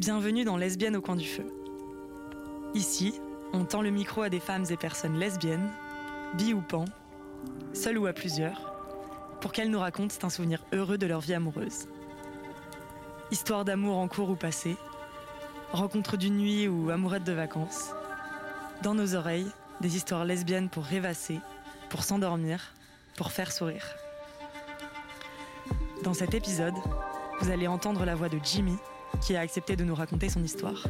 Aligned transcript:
Bienvenue 0.00 0.44
dans 0.44 0.56
Lesbiennes 0.56 0.96
au 0.96 1.02
coin 1.02 1.14
du 1.14 1.26
feu. 1.26 1.44
Ici, 2.72 3.20
on 3.52 3.66
tend 3.66 3.82
le 3.82 3.90
micro 3.90 4.22
à 4.22 4.30
des 4.30 4.40
femmes 4.40 4.64
et 4.70 4.78
personnes 4.78 5.18
lesbiennes, 5.18 5.70
bi 6.38 6.54
ou 6.54 6.62
pan, 6.62 6.86
seules 7.74 7.98
ou 7.98 8.06
à 8.06 8.14
plusieurs, 8.14 8.72
pour 9.42 9.52
qu'elles 9.52 9.68
nous 9.68 9.78
racontent 9.78 10.14
un 10.22 10.30
souvenir 10.30 10.64
heureux 10.72 10.96
de 10.96 11.04
leur 11.04 11.20
vie 11.20 11.34
amoureuse. 11.34 11.86
Histoire 13.30 13.66
d'amour 13.66 13.98
en 13.98 14.08
cours 14.08 14.30
ou 14.30 14.36
passé, 14.36 14.74
rencontre 15.70 16.16
d'une 16.16 16.38
nuit 16.38 16.66
ou 16.66 16.88
amourette 16.88 17.24
de 17.24 17.32
vacances. 17.32 17.90
Dans 18.82 18.94
nos 18.94 19.14
oreilles, 19.14 19.50
des 19.82 19.96
histoires 19.96 20.24
lesbiennes 20.24 20.70
pour 20.70 20.84
rêvasser, 20.84 21.40
pour 21.90 22.04
s'endormir, 22.04 22.72
pour 23.18 23.32
faire 23.32 23.52
sourire. 23.52 23.84
Dans 26.02 26.14
cet 26.14 26.32
épisode, 26.32 26.76
vous 27.42 27.50
allez 27.50 27.66
entendre 27.66 28.06
la 28.06 28.14
voix 28.14 28.30
de 28.30 28.38
Jimmy, 28.42 28.78
qui 29.20 29.36
a 29.36 29.40
accepté 29.40 29.76
de 29.76 29.84
nous 29.84 29.94
raconter 29.94 30.28
son 30.28 30.42
histoire. 30.42 30.86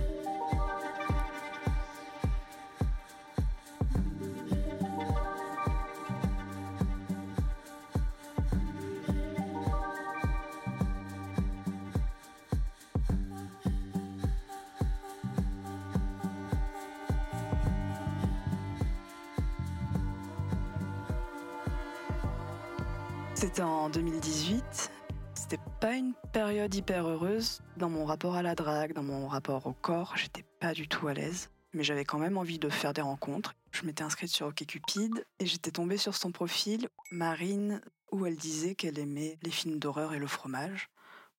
C'était 23.41 23.63
en 23.63 23.89
2018. 23.89 24.93
C'était 25.33 25.57
pas 25.81 25.95
une 25.95 26.13
période 26.31 26.73
hyper 26.73 27.09
heureuse 27.09 27.61
dans 27.77 27.91
mon 27.91 28.05
rapport 28.05 28.37
à 28.37 28.43
la 28.43 28.55
drague, 28.55 28.93
dans 28.93 29.03
mon 29.03 29.27
rapport 29.27 29.67
au 29.67 29.73
corps. 29.73 30.17
J'étais 30.17 30.45
pas 30.61 30.75
du 30.75 30.87
tout 30.87 31.09
à 31.09 31.15
l'aise, 31.15 31.51
mais 31.73 31.83
j'avais 31.83 32.05
quand 32.05 32.19
même 32.19 32.39
envie 32.39 32.59
de 32.59 32.69
faire 32.69 32.93
des 32.93 33.01
rencontres. 33.01 33.55
Je 33.73 33.85
m'étais 33.85 34.05
inscrite 34.05 34.31
sur 34.31 34.47
OkCupid 34.47 35.25
et 35.41 35.47
j'étais 35.47 35.73
tombée 35.73 35.97
sur 35.97 36.15
son 36.15 36.31
profil, 36.31 36.89
Marine, 37.11 37.81
où 38.13 38.27
elle 38.27 38.37
disait 38.37 38.77
qu'elle 38.77 38.99
aimait 38.99 39.39
les 39.43 39.51
films 39.51 39.79
d'horreur 39.79 40.15
et 40.15 40.19
le 40.19 40.27
fromage. 40.29 40.89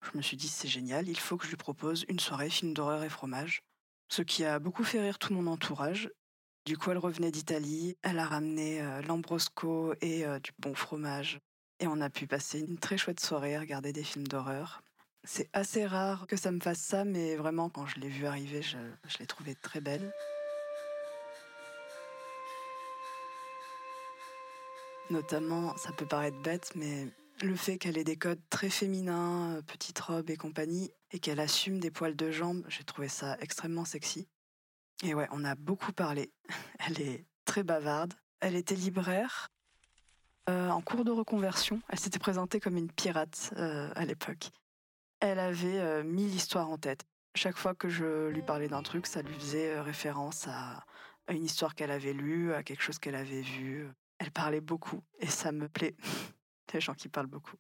Je 0.02 0.18
me 0.18 0.22
suis 0.22 0.38
dit 0.38 0.50
c'est 0.50 0.68
génial, 0.68 1.08
il 1.08 1.20
faut 1.20 1.38
que 1.38 1.46
je 1.46 1.52
lui 1.52 1.58
propose 1.58 2.06
une 2.10 2.20
soirée 2.20 2.50
film 2.50 2.74
d'horreur 2.74 3.04
et 3.04 3.10
fromage. 3.10 3.64
Ce 4.10 4.22
qui 4.22 4.44
a 4.44 4.60
beaucoup 4.60 4.84
fait 4.84 5.00
rire 5.00 5.20
tout 5.20 5.34
mon 5.34 5.48
entourage. 5.48 6.12
Du 6.66 6.78
coup, 6.78 6.92
elle 6.92 6.98
revenait 6.98 7.32
d'Italie, 7.32 7.98
elle 8.02 8.20
a 8.20 8.26
ramené 8.26 8.82
euh, 8.82 9.02
l'ambrosco 9.04 9.94
et 10.02 10.26
euh, 10.26 10.40
du 10.40 10.52
bon 10.60 10.76
fromage. 10.76 11.40
Et 11.82 11.88
on 11.88 12.00
a 12.00 12.12
pu 12.12 12.28
passer 12.28 12.60
une 12.60 12.78
très 12.78 12.96
chouette 12.96 13.20
soirée 13.20 13.56
à 13.56 13.60
regarder 13.60 13.92
des 13.92 14.04
films 14.04 14.28
d'horreur. 14.28 14.84
C'est 15.24 15.50
assez 15.52 15.86
rare 15.86 16.28
que 16.28 16.38
ça 16.38 16.52
me 16.52 16.60
fasse 16.60 16.80
ça, 16.80 17.06
mais 17.06 17.36
vraiment, 17.36 17.70
quand 17.70 17.88
je 17.88 18.00
l'ai 18.00 18.08
vue 18.08 18.28
arriver, 18.28 18.62
je, 18.62 18.78
je 19.08 19.18
l'ai 19.18 19.26
trouvée 19.26 19.56
très 19.56 19.82
belle. 19.82 20.14
Notamment, 25.10 25.76
ça 25.76 25.92
peut 25.92 26.06
paraître 26.06 26.40
bête, 26.44 26.72
mais 26.76 27.08
le 27.42 27.56
fait 27.56 27.80
qu'elle 27.80 27.98
ait 27.98 28.04
des 28.04 28.16
codes 28.16 28.42
très 28.52 28.70
féminins, 28.70 29.56
euh, 29.56 29.62
petite 29.64 30.00
robe 30.00 30.30
et 30.30 30.38
compagnie, 30.38 30.92
et 31.10 31.18
qu'elle 31.18 31.40
assume 31.40 31.80
des 31.80 31.90
poils 31.90 32.16
de 32.16 32.30
jambes, 32.30 32.64
j'ai 32.70 32.84
trouvé 32.84 33.08
ça 33.10 33.38
extrêmement 33.40 33.86
sexy. 33.86 34.28
Et 35.04 35.16
ouais, 35.16 35.28
on 35.32 35.44
a 35.44 35.56
beaucoup 35.56 35.94
parlé. 35.94 36.32
Elle 36.86 37.02
est 37.02 37.26
très 37.46 37.64
bavarde. 37.64 38.14
Elle 38.40 38.56
était 38.56 38.76
libraire, 38.76 39.50
en 40.72 40.82
cours 40.82 41.04
de 41.04 41.12
reconversion. 41.12 41.82
Elle 41.90 42.00
s'était 42.00 42.20
présentée 42.20 42.60
comme 42.60 42.78
une 42.78 42.92
pirate 42.92 43.54
euh, 43.58 43.92
à 43.96 44.06
l'époque. 44.06 44.52
Elle 45.20 45.40
avait 45.40 45.80
euh, 45.80 46.04
mille 46.04 46.34
histoires 46.34 46.70
en 46.70 46.78
tête. 46.78 47.06
Chaque 47.36 47.58
fois 47.58 47.76
que 47.76 47.88
je 47.90 48.28
lui 48.30 48.42
parlais 48.42 48.68
d'un 48.68 48.84
truc, 48.84 49.08
ça 49.08 49.22
lui 49.22 49.34
faisait 49.36 49.76
euh, 49.76 49.84
référence 49.84 50.48
à, 50.48 50.84
une 51.30 51.46
histoire 51.46 51.76
qu'elle 51.76 51.92
avait 51.92 52.14
lue, 52.14 52.54
à 52.54 52.64
quelque 52.64 52.82
chose 52.82 53.00
qu'elle 53.00 53.16
avait 53.16 53.42
vu. 53.42 53.88
Elle 54.18 54.32
parlait 54.32 54.62
beaucoup 54.62 55.02
et 55.20 55.28
ça 55.28 55.52
me 55.52 55.70
plaît. 55.70 55.96
Les 56.74 56.82
gens 56.82 56.94
qui 56.94 57.08
parlent 57.08 57.28
beaucoup. 57.28 57.56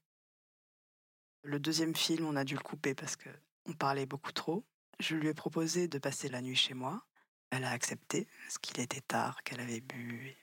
Le 1.44 1.60
deuxième 1.60 1.96
film, 1.96 2.26
on 2.26 2.36
a 2.36 2.44
dû 2.44 2.56
le 2.56 2.62
couper 2.62 2.96
parce 2.96 3.16
que 3.16 3.30
on 3.66 3.74
parlait 3.74 4.06
beaucoup 4.06 4.32
trop. 4.32 4.66
Je 5.00 5.16
lui 5.16 5.28
ai 5.28 5.34
proposé 5.34 5.88
de 5.88 5.98
passer 6.00 6.30
la 6.30 6.42
nuit 6.42 6.56
chez 6.56 6.74
moi. 6.74 7.06
Elle 7.52 7.64
a 7.64 7.72
accepté 7.72 8.28
parce 8.44 8.58
qu'il 8.58 8.80
était 8.80 9.02
tard, 9.02 9.44
qu'elle 9.44 9.60
avait 9.60 9.82
bu. 9.82 10.36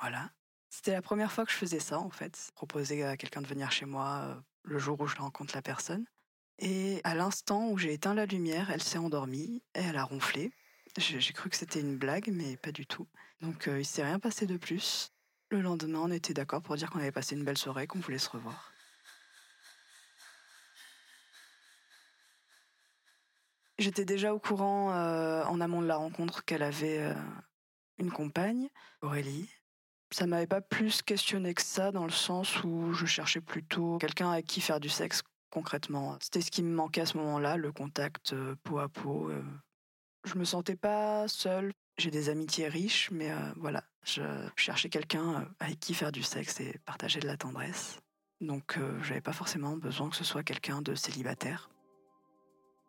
Voilà. 0.00 0.30
C'était 0.76 0.92
la 0.92 1.00
première 1.00 1.32
fois 1.32 1.46
que 1.46 1.50
je 1.50 1.56
faisais 1.56 1.80
ça, 1.80 1.98
en 1.98 2.10
fait. 2.10 2.50
Proposer 2.54 3.02
à 3.02 3.16
quelqu'un 3.16 3.40
de 3.40 3.46
venir 3.46 3.72
chez 3.72 3.86
moi 3.86 4.20
euh, 4.24 4.34
le 4.62 4.78
jour 4.78 5.00
où 5.00 5.06
je 5.06 5.16
rencontre 5.16 5.54
la 5.54 5.62
personne. 5.62 6.04
Et 6.58 7.00
à 7.02 7.14
l'instant 7.14 7.70
où 7.70 7.78
j'ai 7.78 7.94
éteint 7.94 8.12
la 8.12 8.26
lumière, 8.26 8.70
elle 8.70 8.82
s'est 8.82 8.98
endormie 8.98 9.62
et 9.74 9.80
elle 9.80 9.96
a 9.96 10.04
ronflé. 10.04 10.52
J'ai 10.98 11.32
cru 11.32 11.48
que 11.48 11.56
c'était 11.56 11.80
une 11.80 11.96
blague, 11.96 12.28
mais 12.30 12.58
pas 12.58 12.72
du 12.72 12.86
tout. 12.86 13.08
Donc 13.40 13.68
euh, 13.68 13.80
il 13.80 13.86
s'est 13.86 14.04
rien 14.04 14.18
passé 14.18 14.46
de 14.46 14.58
plus. 14.58 15.12
Le 15.48 15.62
lendemain, 15.62 16.00
on 16.02 16.10
était 16.10 16.34
d'accord 16.34 16.60
pour 16.60 16.76
dire 16.76 16.90
qu'on 16.90 16.98
avait 16.98 17.10
passé 17.10 17.36
une 17.36 17.44
belle 17.44 17.56
soirée, 17.56 17.86
qu'on 17.86 18.00
voulait 18.00 18.18
se 18.18 18.28
revoir. 18.28 18.74
J'étais 23.78 24.04
déjà 24.04 24.34
au 24.34 24.38
courant 24.38 24.92
euh, 24.92 25.42
en 25.44 25.58
amont 25.62 25.80
de 25.80 25.86
la 25.86 25.96
rencontre 25.96 26.44
qu'elle 26.44 26.62
avait 26.62 26.98
euh, 26.98 27.14
une 27.96 28.10
compagne, 28.10 28.68
Aurélie. 29.00 29.48
Ça 30.12 30.26
m'avait 30.26 30.46
pas 30.46 30.60
plus 30.60 31.02
questionné 31.02 31.52
que 31.54 31.62
ça 31.62 31.90
dans 31.90 32.04
le 32.04 32.10
sens 32.10 32.62
où 32.62 32.92
je 32.92 33.06
cherchais 33.06 33.40
plutôt 33.40 33.98
quelqu'un 33.98 34.30
avec 34.30 34.46
qui 34.46 34.60
faire 34.60 34.80
du 34.80 34.88
sexe 34.88 35.22
concrètement. 35.50 36.16
C'était 36.20 36.40
ce 36.40 36.50
qui 36.50 36.62
me 36.62 36.74
manquait 36.74 37.00
à 37.02 37.06
ce 37.06 37.16
moment-là, 37.18 37.56
le 37.56 37.72
contact 37.72 38.32
euh, 38.32 38.54
peau 38.62 38.78
à 38.78 38.88
peau. 38.88 39.28
euh. 39.30 39.42
Je 40.24 40.36
me 40.38 40.44
sentais 40.44 40.76
pas 40.76 41.26
seule. 41.28 41.72
J'ai 41.98 42.10
des 42.10 42.28
amitiés 42.28 42.68
riches, 42.68 43.10
mais 43.10 43.30
euh, 43.30 43.36
voilà, 43.56 43.82
je 44.04 44.22
cherchais 44.54 44.90
quelqu'un 44.90 45.34
euh, 45.40 45.44
avec 45.60 45.80
qui 45.80 45.94
faire 45.94 46.12
du 46.12 46.22
sexe 46.22 46.60
et 46.60 46.78
partager 46.84 47.20
de 47.20 47.26
la 47.26 47.36
tendresse. 47.36 47.98
Donc 48.42 48.78
j'avais 49.02 49.22
pas 49.22 49.32
forcément 49.32 49.76
besoin 49.78 50.10
que 50.10 50.16
ce 50.16 50.22
soit 50.24 50.42
quelqu'un 50.42 50.82
de 50.82 50.94
célibataire. 50.94 51.70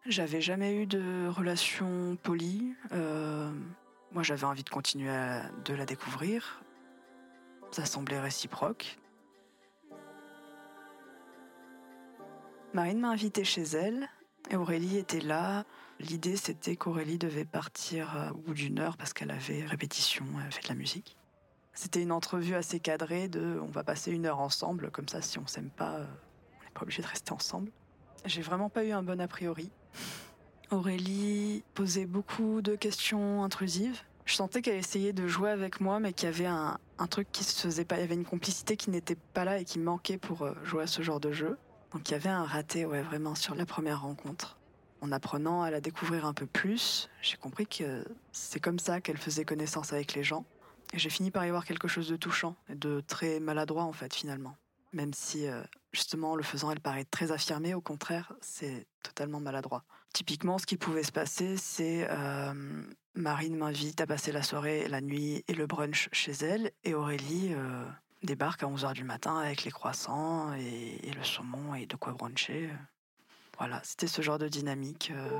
J'avais 0.05 0.41
jamais 0.41 0.75
eu 0.75 0.85
de 0.85 1.29
relation 1.29 2.17
polie. 2.21 2.75
moi, 4.11 4.23
j'avais 4.23 4.43
envie 4.43 4.63
de 4.63 4.69
continuer 4.69 5.09
à- 5.09 5.49
de 5.63 5.73
la 5.73 5.85
découvrir. 5.85 6.61
Ça 7.71 7.85
semblait 7.85 8.19
réciproque. 8.19 8.97
Marine 12.73 12.99
m'a 12.99 13.09
invité 13.09 13.43
chez 13.43 13.63
elle 13.63 14.07
et 14.49 14.55
Aurélie 14.55 14.97
était 14.97 15.19
là. 15.19 15.65
L'idée, 15.99 16.37
c'était 16.37 16.75
qu'Aurélie 16.75 17.17
devait 17.17 17.45
partir 17.45 18.15
euh, 18.15 18.29
au 18.31 18.37
bout 18.37 18.53
d'une 18.53 18.79
heure 18.79 18.97
parce 18.97 19.13
qu'elle 19.13 19.31
avait 19.31 19.65
répétition, 19.65 20.25
elle 20.45 20.51
fait 20.51 20.63
de 20.63 20.69
la 20.69 20.75
musique. 20.75 21.17
C'était 21.73 22.01
une 22.01 22.11
entrevue 22.11 22.55
assez 22.55 22.79
cadrée 22.79 23.27
de 23.27 23.59
on 23.61 23.67
va 23.67 23.83
passer 23.83 24.11
une 24.11 24.25
heure 24.25 24.39
ensemble, 24.39 24.91
comme 24.91 25.07
ça, 25.07 25.21
si 25.21 25.39
on 25.39 25.47
s'aime 25.47 25.69
pas, 25.69 25.95
euh, 25.95 26.05
on 26.59 26.63
n'est 26.63 26.71
pas 26.71 26.81
obligé 26.81 27.01
de 27.01 27.07
rester 27.07 27.31
ensemble. 27.31 27.71
J'ai 28.25 28.41
vraiment 28.41 28.69
pas 28.69 28.83
eu 28.83 28.91
un 28.91 29.03
bon 29.03 29.21
a 29.21 29.27
priori. 29.27 29.71
Aurélie 30.69 31.63
posait 31.73 32.05
beaucoup 32.05 32.61
de 32.61 32.75
questions 32.75 33.43
intrusives. 33.43 34.01
Je 34.25 34.35
sentais 34.35 34.61
qu'elle 34.61 34.77
essayait 34.77 35.13
de 35.13 35.27
jouer 35.27 35.49
avec 35.49 35.79
moi, 35.79 35.99
mais 35.99 36.13
qu'il 36.13 36.27
y 36.27 36.29
avait 36.29 36.45
un, 36.45 36.77
un 36.99 37.07
truc 37.07 37.31
qui 37.31 37.43
se 37.43 37.59
faisait 37.61 37.85
pas. 37.85 37.97
Il 37.97 38.01
y 38.01 38.03
avait 38.03 38.15
une 38.15 38.25
complicité 38.25 38.77
qui 38.77 38.89
n'était 38.89 39.15
pas 39.15 39.45
là 39.45 39.59
et 39.59 39.65
qui 39.65 39.79
manquait 39.79 40.17
pour 40.17 40.43
euh, 40.43 40.53
jouer 40.63 40.83
à 40.83 40.87
ce 40.87 41.01
genre 41.01 41.19
de 41.19 41.31
jeu. 41.31 41.57
Donc 41.93 42.09
il 42.09 42.11
y 42.11 42.15
avait 42.15 42.29
un 42.29 42.43
raté, 42.43 42.85
ouais, 42.85 43.01
vraiment, 43.01 43.35
sur 43.35 43.55
la 43.55 43.65
première 43.65 44.01
rencontre. 44.01 44.57
En 45.01 45.11
apprenant 45.11 45.61
à 45.61 45.69
la 45.69 45.79
découvrir 45.79 46.25
un 46.25 46.33
peu 46.33 46.47
plus, 46.47 47.09
j'ai 47.21 47.37
compris 47.37 47.67
que 47.67 48.03
c'est 48.31 48.59
comme 48.59 48.79
ça 48.79 48.99
qu'elle 48.99 49.17
faisait 49.17 49.45
connaissance 49.45 49.93
avec 49.93 50.15
les 50.15 50.23
gens. 50.23 50.45
Et 50.93 50.99
j'ai 50.99 51.09
fini 51.09 51.31
par 51.31 51.45
y 51.45 51.49
voir 51.49 51.65
quelque 51.65 51.87
chose 51.87 52.09
de 52.09 52.15
touchant 52.15 52.55
et 52.69 52.75
de 52.75 53.01
très 53.05 53.39
maladroit, 53.39 53.83
en 53.83 53.93
fait, 53.93 54.13
finalement. 54.13 54.55
Même 54.93 55.13
si, 55.13 55.47
euh, 55.47 55.61
justement, 55.91 56.31
en 56.31 56.35
le 56.35 56.43
faisant, 56.43 56.71
elle 56.71 56.79
paraît 56.79 57.05
très 57.05 57.31
affirmée, 57.31 57.73
au 57.73 57.81
contraire, 57.81 58.33
c'est 58.41 58.87
totalement 59.03 59.39
maladroit. 59.39 59.83
Typiquement, 60.13 60.57
ce 60.57 60.65
qui 60.65 60.77
pouvait 60.77 61.03
se 61.03 61.11
passer, 61.11 61.57
c'est 61.57 62.07
euh, 62.09 62.53
Marine 63.15 63.55
m'invite 63.55 64.01
à 64.01 64.07
passer 64.07 64.31
la 64.31 64.43
soirée, 64.43 64.87
la 64.87 65.01
nuit 65.01 65.43
et 65.47 65.53
le 65.53 65.67
brunch 65.67 66.09
chez 66.11 66.31
elle, 66.31 66.71
et 66.83 66.93
Aurélie 66.93 67.53
euh, 67.53 67.85
débarque 68.23 68.63
à 68.63 68.67
11h 68.67 68.93
du 68.93 69.03
matin 69.03 69.37
avec 69.37 69.63
les 69.63 69.71
croissants 69.71 70.53
et, 70.53 71.11
le 71.15 71.23
saumon 71.23 71.75
et 71.75 71.85
de 71.85 71.95
quoi 71.95 72.13
bruncher. 72.13 72.69
Voilà, 73.57 73.81
c'était 73.83 74.07
ce 74.07 74.21
genre 74.21 74.37
de 74.37 74.47
dynamique. 74.47 75.11
euh. 75.15 75.39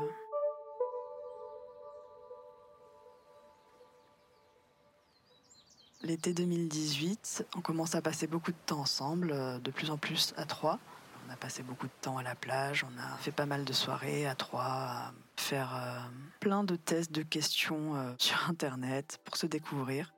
L'été 6.04 6.34
2018, 6.34 7.48
on 7.56 7.62
commence 7.62 7.96
à 7.96 8.02
passer 8.02 8.28
beaucoup 8.28 8.52
de 8.52 8.58
temps 8.66 8.80
ensemble, 8.80 9.32
euh, 9.32 9.60
de 9.60 9.72
plus 9.72 9.90
en 9.90 9.98
plus 9.98 10.34
à 10.38 10.46
trois. 10.46 10.80
On 11.28 11.34
a 11.34 11.36
passé 11.36 11.62
beaucoup 11.62 11.88
de 11.88 11.92
temps 12.02 12.18
à 12.18 12.24
la 12.24 12.36
plage, 12.36 12.86
on 12.86 13.02
a 13.02 13.18
fait 13.18 13.32
pas 13.32 13.46
mal 13.46 13.66
de 13.66 13.74
soirées 13.74 14.26
à 14.26 14.36
trois, 14.36 14.64
à 14.64 15.14
faire 15.36 15.76
euh, 15.76 16.00
plein 16.40 16.64
de 16.64 16.78
tests, 16.78 17.12
de 17.12 17.22
questions 17.22 17.96
euh, 17.96 18.14
sur 18.18 18.50
Internet 18.50 19.20
pour 19.26 19.36
se 19.36 19.46
découvrir, 19.46 20.14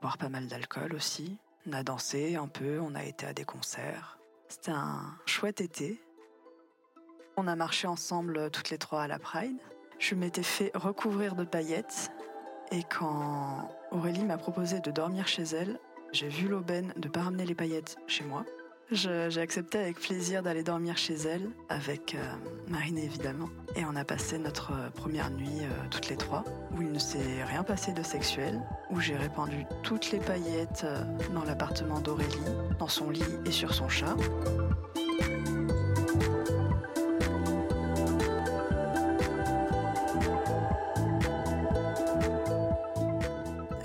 boire 0.00 0.18
pas 0.18 0.28
mal 0.28 0.46
d'alcool 0.46 0.94
aussi. 0.94 1.38
On 1.66 1.72
a 1.72 1.82
dansé 1.82 2.36
un 2.36 2.46
peu, 2.46 2.80
on 2.80 2.94
a 2.94 3.04
été 3.04 3.26
à 3.26 3.32
des 3.32 3.44
concerts. 3.44 4.18
C'était 4.48 4.70
un 4.70 5.16
chouette 5.26 5.60
été. 5.60 6.00
On 7.36 7.48
a 7.48 7.56
marché 7.56 7.88
ensemble 7.88 8.36
euh, 8.36 8.48
toutes 8.48 8.70
les 8.70 8.78
trois 8.78 9.02
à 9.02 9.08
la 9.08 9.18
Pride. 9.18 9.58
Je 9.98 10.14
m'étais 10.14 10.42
fait 10.42 10.70
recouvrir 10.74 11.34
de 11.34 11.44
paillettes 11.44 12.12
et 12.70 12.84
quand 12.84 13.68
Aurélie 13.90 14.24
m'a 14.24 14.38
proposé 14.38 14.80
de 14.80 14.90
dormir 14.90 15.26
chez 15.26 15.42
elle, 15.42 15.80
j'ai 16.12 16.28
vu 16.28 16.46
l'aubaine 16.46 16.92
de 16.96 17.08
pas 17.08 17.22
ramener 17.22 17.46
les 17.46 17.54
paillettes 17.54 17.96
chez 18.06 18.24
moi. 18.24 18.44
J'ai 18.94 19.40
accepté 19.40 19.78
avec 19.78 19.98
plaisir 19.98 20.42
d'aller 20.42 20.62
dormir 20.62 20.98
chez 20.98 21.14
elle, 21.14 21.48
avec 21.70 22.14
euh, 22.14 22.34
Marine 22.68 22.98
évidemment. 22.98 23.48
Et 23.74 23.86
on 23.86 23.96
a 23.96 24.04
passé 24.04 24.38
notre 24.38 24.72
euh, 24.72 24.90
première 24.90 25.30
nuit 25.30 25.62
euh, 25.62 25.88
toutes 25.90 26.10
les 26.10 26.16
trois, 26.16 26.44
où 26.76 26.82
il 26.82 26.92
ne 26.92 26.98
s'est 26.98 27.42
rien 27.44 27.62
passé 27.62 27.94
de 27.94 28.02
sexuel, 28.02 28.60
où 28.90 29.00
j'ai 29.00 29.16
répandu 29.16 29.64
toutes 29.82 30.10
les 30.10 30.18
paillettes 30.18 30.84
dans 31.32 31.42
l'appartement 31.42 32.00
d'Aurélie, 32.00 32.36
dans 32.78 32.88
son 32.88 33.08
lit 33.08 33.24
et 33.46 33.50
sur 33.50 33.72
son 33.72 33.88
chat. 33.88 34.14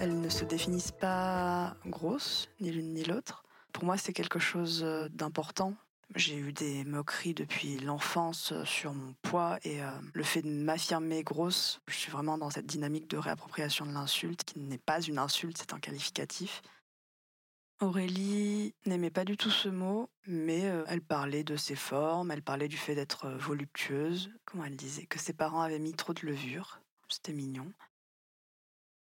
Elles 0.01 0.19
ne 0.19 0.30
se 0.30 0.44
définissent 0.44 0.92
pas 0.92 1.77
grosses, 1.86 2.50
ni 2.59 2.71
l'une 2.71 2.94
ni 2.94 3.06
l'autre 3.06 3.45
pour 3.77 3.85
moi, 3.85 3.95
c'est 3.95 4.12
quelque 4.12 4.39
chose 4.39 4.81
euh, 4.83 5.07
d'important. 5.09 5.75
J'ai 6.15 6.35
eu 6.35 6.51
des 6.51 6.83
moqueries 6.83 7.35
depuis 7.35 7.77
l'enfance 7.77 8.51
euh, 8.51 8.65
sur 8.65 8.91
mon 8.91 9.13
poids 9.21 9.59
et 9.62 9.83
euh, 9.83 9.91
le 10.15 10.24
fait 10.24 10.41
de 10.41 10.50
m'affirmer 10.50 11.21
grosse, 11.21 11.79
je 11.88 11.94
suis 11.94 12.12
vraiment 12.12 12.39
dans 12.39 12.50
cette 12.50 12.65
dynamique 12.65 13.07
de 13.07 13.18
réappropriation 13.18 13.85
de 13.85 13.91
l'insulte 13.91 14.44
qui 14.45 14.59
n'est 14.62 14.79
pas 14.79 15.00
une 15.00 15.19
insulte, 15.19 15.59
c'est 15.59 15.74
un 15.74 15.79
qualificatif. 15.79 16.63
Aurélie 17.79 18.74
n'aimait 18.88 19.12
pas 19.12 19.25
du 19.25 19.38
tout 19.38 19.51
ce 19.51 19.69
mot, 19.69 20.09
mais 20.25 20.62
elle 20.88 21.03
parlait 21.03 21.44
de 21.44 21.56
ses 21.56 21.75
formes, 21.75 22.31
elle 22.31 22.41
parlait 22.41 22.68
du 22.68 22.77
fait 22.77 22.95
d'être 22.95 23.30
voluptueuse, 23.30 24.31
comment 24.45 24.65
elle 24.65 24.75
disait, 24.75 25.06
que 25.06 25.19
ses 25.19 25.33
parents 25.33 25.62
avaient 25.62 25.77
mis 25.77 25.94
trop 25.94 26.15
de 26.15 26.25
levure, 26.25 26.81
c'était 27.09 27.33
mignon. 27.33 27.71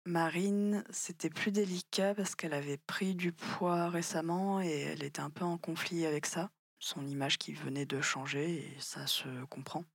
Marine, 0.05 0.83
c'était 0.89 1.29
plus 1.29 1.51
délicat 1.51 2.15
parce 2.15 2.33
qu'elle 2.33 2.53
avait 2.53 2.79
pris 2.79 3.13
du 3.13 3.31
poids 3.31 3.89
récemment 3.89 4.59
et 4.59 4.81
elle 4.81 5.03
était 5.03 5.21
un 5.21 5.29
peu 5.29 5.45
en 5.45 5.57
conflit 5.57 6.07
avec 6.07 6.25
ça. 6.25 6.49
Son 6.79 7.05
image 7.05 7.37
qui 7.37 7.53
venait 7.53 7.85
de 7.85 8.01
changer 8.01 8.65
et 8.65 8.79
ça 8.79 9.05
se 9.05 9.27
comprend. 9.45 9.85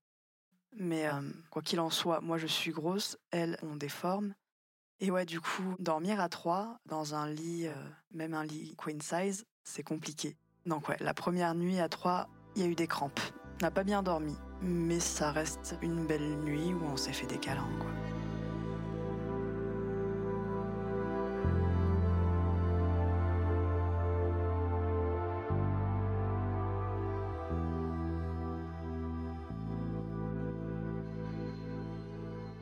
Mais 0.78 1.08
euh, 1.08 1.20
quoi 1.50 1.62
qu'il 1.62 1.80
en 1.80 1.90
soit, 1.90 2.20
moi 2.20 2.38
je 2.38 2.46
suis 2.46 2.70
grosse, 2.70 3.18
elles 3.32 3.58
ont 3.62 3.74
des 3.74 3.88
formes. 3.88 4.34
Et 5.00 5.10
ouais, 5.10 5.26
du 5.26 5.40
coup, 5.40 5.74
dormir 5.80 6.20
à 6.20 6.28
trois 6.28 6.78
dans 6.86 7.14
un 7.16 7.28
lit, 7.28 7.66
euh, 7.66 7.74
même 8.12 8.34
un 8.34 8.44
lit 8.44 8.76
queen 8.76 9.00
size, 9.00 9.44
c'est 9.64 9.82
compliqué. 9.82 10.36
Donc 10.66 10.88
ouais, 10.88 10.96
la 11.00 11.14
première 11.14 11.56
nuit 11.56 11.80
à 11.80 11.88
trois, 11.88 12.28
il 12.54 12.62
y 12.62 12.64
a 12.64 12.68
eu 12.68 12.76
des 12.76 12.86
crampes. 12.86 13.20
On 13.60 13.64
n'a 13.64 13.70
pas 13.72 13.84
bien 13.84 14.04
dormi, 14.04 14.36
mais 14.62 15.00
ça 15.00 15.32
reste 15.32 15.76
une 15.82 16.06
belle 16.06 16.38
nuit 16.44 16.72
où 16.74 16.84
on 16.84 16.96
s'est 16.96 17.12
fait 17.12 17.26
des 17.26 17.38
câlins, 17.38 17.68
quoi. 17.80 18.05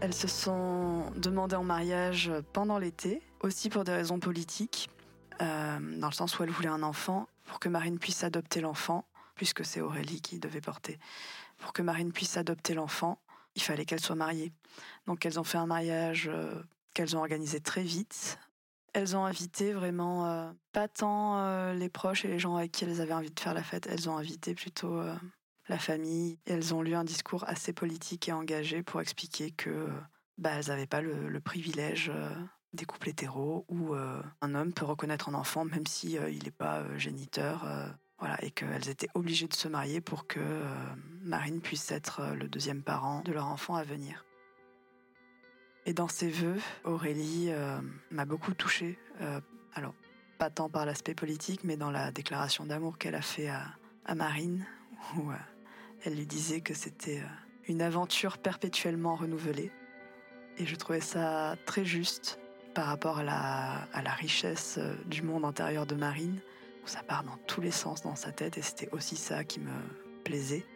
Elles 0.05 0.13
se 0.13 0.29
sont 0.29 1.11
demandées 1.17 1.57
en 1.57 1.65
mariage 1.65 2.31
pendant 2.53 2.77
l'été, 2.77 3.23
aussi 3.41 3.71
pour 3.71 3.85
des 3.85 3.93
raisons 3.93 4.21
politiques, 4.21 4.91
euh, 5.41 5.79
dans 5.99 6.09
le 6.09 6.13
sens 6.13 6.39
où 6.39 6.43
elles 6.43 6.51
voulaient 6.51 6.69
un 6.69 6.83
enfant, 6.83 7.27
pour 7.45 7.59
que 7.59 7.71
Marine 7.71 7.99
puisse 7.99 8.23
adopter 8.23 8.61
l'enfant, 8.61 9.07
puisque 9.35 9.65
c'est 9.65 9.81
Aurélie 9.81 10.21
qui 10.21 10.39
devait 10.39 10.61
porter. 10.61 10.99
Pour 11.57 11.73
que 11.73 11.81
Marine 11.81 12.13
puisse 12.13 12.37
adopter 12.37 12.75
l'enfant, 12.75 13.19
il 13.55 13.63
fallait 13.63 13.87
qu'elle 13.87 14.01
soit 14.01 14.15
mariée. 14.15 14.53
Donc 15.07 15.25
elles 15.25 15.41
ont 15.41 15.45
fait 15.45 15.57
un 15.57 15.65
mariage 15.65 16.29
euh, 16.31 16.53
qu'elles 16.93 17.17
ont 17.17 17.21
organisé 17.21 17.61
très 17.61 17.83
vite. 17.83 18.39
Elles 18.93 19.17
ont 19.17 19.25
invité 19.25 19.73
vraiment 19.73 20.27
euh, 20.27 20.53
pas 20.73 20.87
tant 20.87 21.73
les 21.73 21.89
proches 21.89 22.27
et 22.27 22.29
les 22.29 22.39
gens 22.39 22.57
avec 22.57 22.73
qui 22.73 22.85
elles 22.85 23.01
avaient 23.01 23.15
envie 23.15 23.31
de 23.31 23.41
faire 23.41 23.55
la 23.55 23.63
fête, 23.63 23.87
elles 23.91 24.11
ont 24.11 24.19
invité 24.19 24.55
plutôt 24.55 25.01
la 25.69 25.79
famille. 25.79 26.39
elles 26.47 26.75
ont 26.75 26.83
lu 26.83 26.95
un 26.95 27.05
discours 27.05 27.45
assez 27.47 27.73
politique 27.73 28.29
et 28.29 28.33
engagé 28.33 28.83
pour 28.83 29.01
expliquer 29.01 29.51
que 29.51 29.89
bah, 30.39 30.51
elles 30.53 30.69
n'avaient 30.69 30.87
pas 30.87 31.01
le, 31.01 31.41
privilège 31.41 32.11
euh, 32.15 32.31
des 32.73 32.85
couples 32.85 33.11
hétéros 33.11 33.65
où 33.69 33.95
euh, 33.95 34.23
un 34.41 34.55
homme 34.55 34.73
peut 34.73 34.85
reconnaître 34.85 35.29
un 35.29 35.35
enfant 35.35 35.65
même 35.65 35.87
si 35.87 36.19
euh, 36.19 36.31
il 36.31 36.45
n'est 36.45 36.51
pas 36.51 36.83
géniteur. 36.99 37.67
voilà, 38.19 38.43
et 38.45 38.51
qu'elles 38.51 38.89
étaient 38.89 39.09
obligées 39.15 39.49
de 39.49 39.55
se 39.55 39.69
marier 39.69 40.01
pour 40.01 40.27
que 40.27 40.41
Marine 41.23 41.61
puisse 41.61 41.91
être 41.91 42.35
le 42.35 42.49
deuxième 42.49 42.83
parent 42.83 43.23
de 43.23 43.33
leur 43.33 43.47
enfant 43.47 43.75
à 43.77 43.85
venir. 43.85 44.25
Et 45.87 45.93
dans 45.93 46.09
ses 46.09 46.31
vœux, 46.31 46.59
Aurélie 46.85 47.51
m'a 48.11 48.25
beaucoup 48.25 48.55
touchée. 48.55 48.99
alors, 49.75 49.95
pas 50.39 50.49
tant 50.49 50.71
par 50.71 50.87
l'aspect 50.87 51.15
politique, 51.15 51.65
mais 51.65 51.77
dans 51.77 51.91
la 51.91 52.11
déclaration 52.11 52.65
d'amour 52.65 52.97
qu'elle 52.97 53.15
a 53.15 53.21
fait 53.21 53.49
à, 53.49 53.67
à 54.07 54.15
Marine, 54.15 54.65
elle 56.05 56.15
lui 56.15 56.27
disait 56.27 56.61
que 56.61 56.75
c'était 56.75 57.21
euh, 57.21 57.69
une 57.69 57.81
aventure 57.81 58.39
perpétuellement 58.39 59.15
renouvelée. 59.17 59.73
Et 60.59 60.67
je 60.67 60.77
trouvais 60.77 61.01
ça 61.01 61.57
très 61.65 61.85
juste 61.85 62.39
par 62.75 62.87
rapport 62.87 63.19
à 63.19 63.23
la, 63.23 64.13
richesse 64.13 64.77
euh, 64.79 64.95
du 65.07 65.23
monde 65.23 65.45
intérieur 65.45 65.87
de 65.87 65.95
Marine, 65.95 66.41
ça 66.85 67.03
part 67.03 67.25
dans 67.25 67.39
tous 67.47 67.61
les 67.61 67.71
sens 67.71 68.03
dans 68.03 68.17
sa 68.17 68.33
tête, 68.33 68.59
et 68.59 68.63
c'était 68.63 68.91
aussi 68.93 69.17
ça 69.17 69.45
qui 69.45 69.61
me 69.61 69.73
plaisait. 70.25 70.67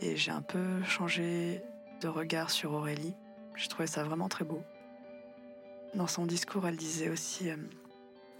Et 0.00 0.16
j'ai 0.16 0.32
un 0.32 0.42
peu 0.42 0.82
changé 0.82 1.62
de 2.00 2.08
regard 2.08 2.50
sur 2.50 2.72
Aurélie. 2.72 3.14
Je 3.54 3.68
trouvais 3.68 3.86
ça 3.86 4.02
vraiment 4.02 4.28
très 4.28 4.44
beau. 4.44 4.62
Dans 5.94 6.06
son 6.06 6.26
discours, 6.26 6.66
elle 6.66 6.76
disait 6.76 7.10
aussi 7.10 7.50
euh, 7.50 7.56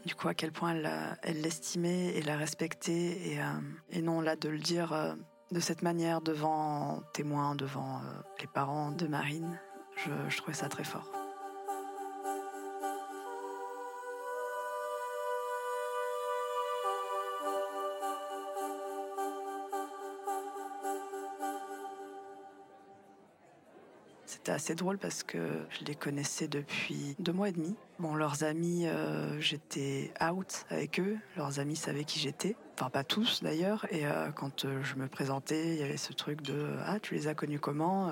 du 0.04 0.14
coup 0.14 0.28
à 0.28 0.34
quel 0.34 0.50
point 0.50 0.74
elle 1.22 1.40
l'estimait 1.42 2.16
et 2.16 2.22
la 2.22 2.36
respectait, 2.36 3.38
et 3.90 4.02
non 4.02 4.20
là 4.20 4.34
de 4.34 4.48
le 4.48 4.58
dire 4.58 5.16
de 5.50 5.60
cette 5.60 5.82
manière 5.82 6.20
devant 6.20 7.02
témoins, 7.12 7.54
devant 7.54 7.96
euh, 7.96 8.22
les 8.40 8.46
parents 8.46 8.92
de 8.92 9.06
Marine. 9.06 9.58
Je, 10.28 10.36
trouvais 10.36 10.54
ça 10.56 10.68
très 10.68 10.84
fort. 10.84 11.10
C'était 24.24 24.52
assez 24.52 24.74
drôle 24.74 24.96
parce 24.96 25.22
que 25.22 25.38
je 25.68 25.84
les 25.84 25.94
connaissais 25.94 26.48
depuis 26.48 27.16
deux 27.18 27.32
mois 27.32 27.48
et 27.50 27.52
demi. 27.52 27.74
Bon, 27.98 28.14
leurs 28.14 28.44
amis, 28.44 28.86
euh, 28.86 29.38
j'étais 29.40 30.12
out 30.22 30.64
avec 30.70 30.98
eux. 31.00 31.18
Leurs 31.36 31.58
amis 31.58 31.76
savaient 31.76 32.04
qui 32.04 32.20
j'étais. 32.20 32.56
Pas 32.88 33.04
tous 33.04 33.42
d'ailleurs. 33.42 33.86
Et 33.90 34.06
euh, 34.06 34.30
quand 34.30 34.64
euh, 34.64 34.82
je 34.82 34.94
me 34.94 35.06
présentais, 35.06 35.74
il 35.74 35.80
y 35.80 35.82
avait 35.82 35.98
ce 35.98 36.12
truc 36.12 36.40
de 36.40 36.76
Ah, 36.86 36.98
tu 36.98 37.14
les 37.14 37.28
as 37.28 37.34
connus 37.34 37.60
comment 37.60 38.10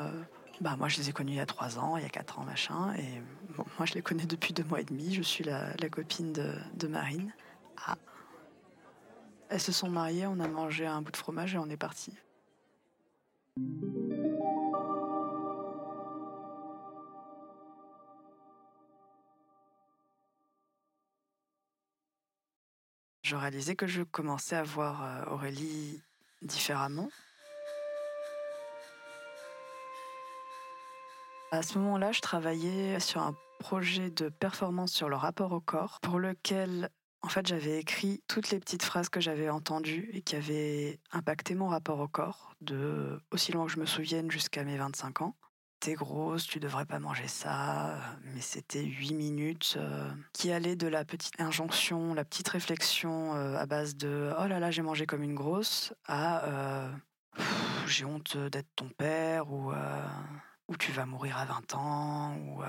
Bah, 0.60 0.76
moi, 0.76 0.88
je 0.88 0.98
les 0.98 1.08
ai 1.08 1.12
connus 1.12 1.32
il 1.32 1.36
y 1.36 1.40
a 1.40 1.46
trois 1.46 1.78
ans, 1.78 1.96
il 1.96 2.02
y 2.02 2.06
a 2.06 2.10
quatre 2.10 2.38
ans, 2.38 2.44
machin. 2.44 2.92
Et 2.98 3.22
moi, 3.56 3.86
je 3.86 3.94
les 3.94 4.02
connais 4.02 4.26
depuis 4.26 4.52
deux 4.52 4.64
mois 4.64 4.80
et 4.80 4.84
demi. 4.84 5.14
Je 5.14 5.22
suis 5.22 5.44
la, 5.44 5.72
copine 5.90 6.32
de, 6.32 6.52
de 6.74 6.86
Marine. 6.86 7.32
Ah. 7.86 7.96
Elles 9.48 9.60
se 9.60 9.72
sont 9.72 9.88
mariées, 9.88 10.26
on 10.26 10.40
a 10.40 10.48
mangé 10.48 10.86
un 10.86 11.00
bout 11.00 11.12
de 11.12 11.16
fromage 11.16 11.54
et 11.54 11.58
on 11.58 11.70
est 11.70 11.76
parti. 11.78 12.12
Je 23.28 23.36
réalisais 23.36 23.76
que 23.76 23.86
je 23.86 24.02
commençais 24.02 24.56
à 24.56 24.62
voir 24.62 25.04
euh, 25.04 25.34
Aurélie 25.34 26.00
différemment. 26.40 27.10
À 31.52 31.62
ce 31.62 31.78
moment-là, 31.78 32.10
je 32.12 32.22
travaillais 32.22 33.00
sur 33.00 33.20
un 33.20 33.34
projet 33.58 34.10
de 34.10 34.30
performance 34.30 34.92
sur 34.92 35.10
le 35.10 35.16
rapport 35.16 35.52
au 35.52 35.60
corps, 35.60 35.98
pour 36.00 36.18
lequel, 36.18 36.88
en 37.20 37.28
fait, 37.28 37.46
j'avais 37.46 37.78
écrit 37.78 38.22
toutes 38.28 38.50
les 38.50 38.60
petites 38.60 38.82
phrases 38.82 39.10
que 39.10 39.20
j'avais 39.20 39.50
entendues 39.50 40.08
et 40.14 40.22
qui 40.22 40.34
avaient 40.34 40.98
impacté 41.12 41.54
mon 41.54 41.68
rapport 41.68 42.00
au 42.00 42.08
corps, 42.08 42.54
de 42.62 43.20
aussi 43.30 43.52
loin 43.52 43.66
que 43.66 43.72
je 43.72 43.80
me 43.80 43.86
souvienne 43.86 44.30
jusqu'à 44.30 44.64
mes 44.64 44.78
25 44.78 45.20
ans 45.20 45.36
t'es 45.80 45.94
grosse, 45.94 46.46
tu 46.46 46.60
devrais 46.60 46.86
pas 46.86 46.98
manger 46.98 47.28
ça. 47.28 47.96
Mais 48.34 48.40
c'était 48.40 48.84
huit 48.84 49.14
minutes 49.14 49.74
euh, 49.76 50.10
qui 50.32 50.50
allaient 50.50 50.76
de 50.76 50.86
la 50.86 51.04
petite 51.04 51.40
injonction, 51.40 52.14
la 52.14 52.24
petite 52.24 52.48
réflexion 52.48 53.34
euh, 53.34 53.56
à 53.56 53.66
base 53.66 53.96
de 53.96 54.32
oh 54.38 54.46
là 54.46 54.58
là, 54.58 54.70
j'ai 54.70 54.82
mangé 54.82 55.06
comme 55.06 55.22
une 55.22 55.34
grosse 55.34 55.92
à 56.06 56.44
euh, 56.44 56.92
j'ai 57.86 58.04
honte 58.04 58.36
d'être 58.36 58.68
ton 58.76 58.88
père 58.88 59.52
ou, 59.52 59.72
ou 60.68 60.76
tu 60.76 60.92
vas 60.92 61.06
mourir 61.06 61.38
à 61.38 61.44
20 61.44 61.74
ans 61.74 62.36
ou, 62.36 62.62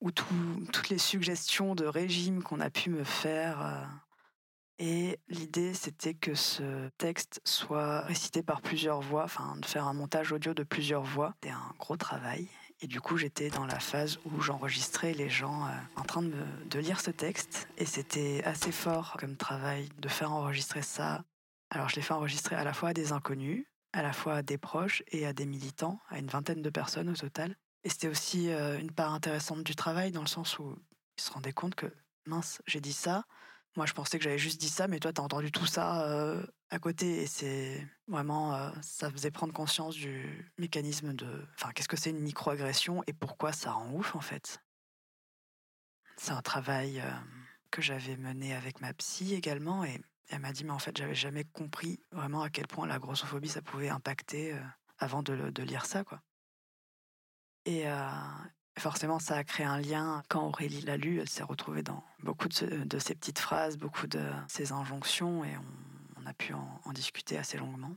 ou 0.00 0.10
toutes 0.10 0.88
les 0.88 0.98
suggestions 0.98 1.74
de 1.74 1.84
régime 1.84 2.42
qu'on 2.42 2.60
a 2.60 2.70
pu 2.70 2.90
me 2.90 3.04
faire. 3.04 3.88
Et 4.78 5.18
l'idée, 5.28 5.72
c'était 5.72 6.14
que 6.14 6.34
ce 6.34 6.88
texte 6.98 7.40
soit 7.44 8.02
récité 8.02 8.42
par 8.42 8.60
plusieurs 8.60 9.00
voix, 9.00 9.24
enfin 9.24 9.56
de 9.56 9.64
faire 9.64 9.86
un 9.86 9.94
montage 9.94 10.32
audio 10.32 10.52
de 10.52 10.64
plusieurs 10.64 11.02
voix. 11.02 11.34
C'était 11.40 11.54
un 11.54 11.72
gros 11.78 11.96
travail. 11.96 12.48
Et 12.80 12.86
du 12.86 13.00
coup, 13.00 13.16
j'étais 13.16 13.48
dans 13.48 13.64
la 13.64 13.80
phase 13.80 14.18
où 14.26 14.40
j'enregistrais 14.42 15.14
les 15.14 15.30
gens 15.30 15.64
euh, 15.64 15.70
en 15.96 16.02
train 16.02 16.22
de, 16.22 16.78
lire 16.78 17.00
ce 17.00 17.10
texte. 17.10 17.68
Et 17.78 17.86
c'était 17.86 18.42
assez 18.44 18.70
fort 18.70 19.16
comme 19.18 19.36
travail 19.36 19.88
de 19.98 20.08
faire 20.08 20.30
enregistrer 20.30 20.82
ça. 20.82 21.24
Alors, 21.70 21.88
je 21.88 21.96
l'ai 21.96 22.02
fait 22.02 22.12
enregistrer 22.12 22.54
à 22.54 22.64
la 22.64 22.74
fois 22.74 22.90
à 22.90 22.92
des 22.92 23.12
inconnus, 23.12 23.64
à 23.94 24.02
la 24.02 24.12
fois 24.12 24.34
à 24.34 24.42
des 24.42 24.58
proches 24.58 25.02
et 25.08 25.26
à 25.26 25.32
des 25.32 25.46
militants, 25.46 26.00
à 26.10 26.18
une 26.18 26.28
vingtaine 26.28 26.60
de 26.60 26.70
personnes 26.70 27.08
au 27.08 27.16
total. 27.16 27.56
Et 27.82 27.88
c'était 27.88 28.08
aussi 28.08 28.50
euh, 28.50 28.78
une 28.78 28.92
part 28.92 29.14
intéressante 29.14 29.64
du 29.64 29.74
travail, 29.74 30.12
dans 30.12 30.20
le 30.20 30.26
sens 30.26 30.58
où 30.58 30.76
ils 31.16 31.22
se 31.22 31.30
rendaient 31.30 31.54
compte 31.54 31.76
que, 31.76 31.86
mince, 32.26 32.60
j'ai 32.66 32.80
dit 32.80 32.92
ça. 32.92 33.24
Moi, 33.76 33.86
je 33.86 33.92
pensais 33.92 34.18
que 34.18 34.24
j'avais 34.24 34.38
juste 34.38 34.60
dit 34.60 34.68
ça, 34.68 34.88
mais 34.88 34.98
toi, 34.98 35.12
t'as 35.12 35.22
entendu 35.22 35.52
tout 35.52 35.66
ça 35.66 36.08
euh, 36.08 36.44
à 36.70 36.78
côté. 36.78 37.22
Et 37.22 37.26
c'est 37.26 37.86
vraiment, 38.08 38.54
euh, 38.54 38.70
ça 38.82 39.10
faisait 39.10 39.30
prendre 39.30 39.52
conscience 39.52 39.94
du 39.94 40.52
mécanisme 40.58 41.12
de. 41.12 41.46
Enfin, 41.54 41.72
qu'est-ce 41.72 41.88
que 41.88 41.96
c'est 41.96 42.10
une 42.10 42.20
microagression 42.20 43.02
et 43.06 43.12
pourquoi 43.12 43.52
ça 43.52 43.72
rend 43.72 43.92
ouf, 43.92 44.14
en 44.14 44.20
fait. 44.20 44.62
C'est 46.16 46.32
un 46.32 46.42
travail 46.42 47.02
que 47.70 47.82
j'avais 47.82 48.16
mené 48.16 48.54
avec 48.54 48.80
ma 48.80 48.94
psy 48.94 49.34
également. 49.34 49.84
Et 49.84 50.00
elle 50.28 50.40
m'a 50.40 50.52
dit, 50.52 50.64
mais 50.64 50.70
en 50.70 50.78
fait, 50.78 50.96
j'avais 50.96 51.14
jamais 51.14 51.44
compris 51.44 52.00
vraiment 52.10 52.42
à 52.42 52.48
quel 52.48 52.66
point 52.66 52.86
la 52.86 52.98
grossophobie, 52.98 53.48
ça 53.48 53.60
pouvait 53.60 53.90
impacter 53.90 54.58
avant 54.98 55.22
de, 55.22 55.50
de 55.50 55.62
lire 55.62 55.84
ça, 55.84 56.02
quoi. 56.02 56.22
Et 57.66 57.88
euh, 57.88 58.08
forcément, 58.78 59.18
ça 59.18 59.36
a 59.36 59.44
créé 59.44 59.66
un 59.66 59.80
lien. 59.80 60.22
Quand 60.28 60.46
Aurélie 60.46 60.82
l'a 60.82 60.96
lu, 60.96 61.20
elle 61.20 61.28
s'est 61.28 61.42
retrouvée 61.42 61.82
dans 61.82 62.04
beaucoup 62.22 62.48
de, 62.48 62.84
de, 62.84 62.98
ces 62.98 63.14
petites 63.14 63.38
phrases, 63.38 63.76
beaucoup 63.76 64.06
de 64.06 64.22
ces 64.48 64.72
injonctions, 64.72 65.44
et 65.44 65.56
on, 66.18 66.26
a 66.26 66.32
pu 66.32 66.54
en, 66.54 66.92
discuter 66.92 67.38
assez 67.38 67.56
longuement. 67.56 67.94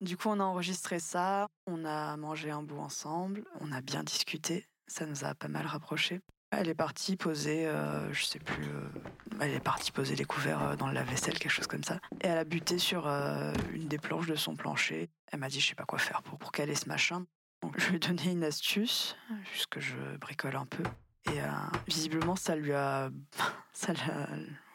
Du 0.00 0.16
coup, 0.16 0.28
on 0.28 0.38
a 0.38 0.44
enregistré 0.44 1.00
ça, 1.00 1.48
on 1.66 1.84
a 1.84 2.16
mangé 2.16 2.50
un 2.50 2.62
bout 2.62 2.78
ensemble, 2.78 3.44
on 3.60 3.72
a 3.72 3.80
bien 3.80 4.04
discuté, 4.04 4.66
ça 4.86 5.06
nous 5.06 5.24
a 5.24 5.34
pas 5.34 5.48
mal 5.48 5.66
rapprochés. 5.66 6.20
Elle 6.52 6.68
est 6.68 6.74
partie 6.74 7.16
poser, 7.16 7.66
euh, 7.66 8.12
je 8.12 8.24
sais 8.24 8.38
plus, 8.38 8.64
euh, 8.64 8.88
elle 9.40 9.52
est 9.52 9.60
partie 9.60 9.92
poser 9.92 10.16
les 10.16 10.24
couverts 10.24 10.62
euh, 10.62 10.76
dans 10.76 10.88
le 10.88 10.94
lave-vaisselle, 10.94 11.38
quelque 11.38 11.52
chose 11.52 11.68
comme 11.68 11.84
ça. 11.84 12.00
Et 12.22 12.26
elle 12.26 12.38
a 12.38 12.44
buté 12.44 12.78
sur 12.78 13.06
une 13.06 13.88
des 13.88 13.98
planches 13.98 14.26
de 14.26 14.34
son 14.34 14.56
plancher. 14.56 15.10
Elle 15.28 15.38
m'a 15.40 15.48
dit, 15.48 15.60
je 15.60 15.68
sais 15.68 15.74
pas 15.74 15.84
quoi 15.84 15.98
faire 15.98 16.22
pour, 16.22 16.38
pour 16.38 16.50
caler 16.50 16.74
ce 16.74 16.88
machin. 16.88 17.24
Je 17.76 17.88
lui 17.88 17.96
ai 17.96 17.98
donné 17.98 18.32
une 18.32 18.44
astuce, 18.44 19.16
puisque 19.44 19.80
je 19.80 19.96
bricole 20.18 20.56
un 20.56 20.66
peu. 20.66 20.82
Et 21.26 21.40
euh, 21.40 21.48
visiblement, 21.86 22.36
ça 22.36 22.56
lui 22.56 22.72
a, 22.72 23.10
ça, 23.72 23.92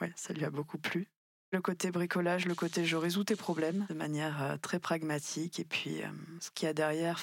ouais, 0.01 0.11
ça 0.15 0.33
lui 0.33 0.45
a 0.45 0.49
beaucoup 0.49 0.77
plu. 0.77 1.07
Le 1.51 1.61
côté 1.61 1.89
bricolage, 1.89 2.45
le 2.45 2.55
côté 2.55 2.85
je 2.85 2.97
résous 2.97 3.23
tes 3.23 3.35
problèmes 3.35 3.85
de 3.89 3.93
manière 3.93 4.41
euh, 4.43 4.57
très 4.57 4.79
pragmatique. 4.79 5.59
Et 5.59 5.65
puis, 5.65 6.01
euh, 6.03 6.07
ce 6.39 6.51
qu'il 6.51 6.67
y 6.67 6.69
a 6.69 6.73
derrière, 6.73 7.19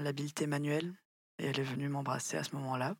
l'habileté 0.00 0.46
manuelle. 0.46 0.92
Et 1.38 1.46
elle 1.46 1.58
est 1.58 1.64
venue 1.64 1.88
m'embrasser 1.88 2.36
à 2.36 2.44
ce 2.44 2.54
moment-là. 2.56 2.94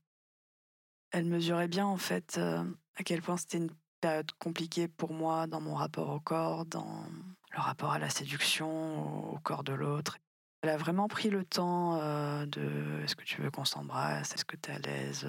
Elle 1.13 1.27
mesurait 1.27 1.69
bien, 1.69 1.87
en 1.87 1.99
fait, 1.99 2.39
à 2.39 3.03
quel 3.05 3.21
point 3.21 3.37
c'était 3.37 3.59
une 3.59 3.71
période 4.01 4.31
compliquée 4.39 4.89
pour 4.89 5.13
moi 5.13 5.47
dans 5.47 5.61
mon 5.61 5.75
rapport 5.75 6.09
au 6.11 6.21
corps, 6.21 6.65
dans 6.65 7.05
le 7.53 7.61
rapport 7.61 7.91
à 7.91 7.99
la 7.99 8.09
séduction, 8.09 9.35
au 9.35 9.39
corps 9.41 9.65
de 9.65 9.73
l'autre. 9.75 10.17
Elle 10.63 10.71
a 10.71 10.77
vraiment 10.77 11.09
pris 11.09 11.31
le 11.31 11.45
temps 11.45 11.99
euh, 12.01 12.45
de 12.47 13.03
est-ce 13.03 13.17
que 13.17 13.25
tu 13.25 13.41
veux 13.41 13.51
qu'on 13.51 13.65
s'embrasse, 13.65 14.35
est-ce 14.35 14.45
que 14.45 14.57
tu 14.57 14.71
es 14.71 14.75
à 14.75 14.79
l'aise, 14.79 15.27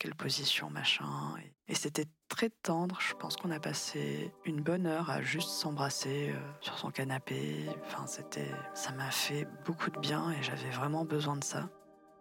quelle 0.00 0.14
position, 0.14 0.70
machin. 0.70 1.34
Et, 1.40 1.72
et 1.72 1.74
c'était 1.74 2.06
très 2.28 2.50
tendre. 2.50 2.98
Je 3.00 3.14
pense 3.14 3.36
qu'on 3.36 3.50
a 3.50 3.60
passé 3.60 4.32
une 4.44 4.60
bonne 4.60 4.86
heure 4.86 5.10
à 5.10 5.22
juste 5.22 5.50
s'embrasser 5.50 6.30
euh, 6.30 6.52
sur 6.60 6.78
son 6.78 6.90
canapé. 6.90 7.66
Enfin, 7.86 8.06
c'était, 8.06 8.50
ça 8.74 8.92
m'a 8.92 9.10
fait 9.10 9.46
beaucoup 9.64 9.90
de 9.90 10.00
bien 10.00 10.30
et 10.32 10.42
j'avais 10.42 10.70
vraiment 10.70 11.04
besoin 11.04 11.36
de 11.36 11.44
ça. 11.44 11.68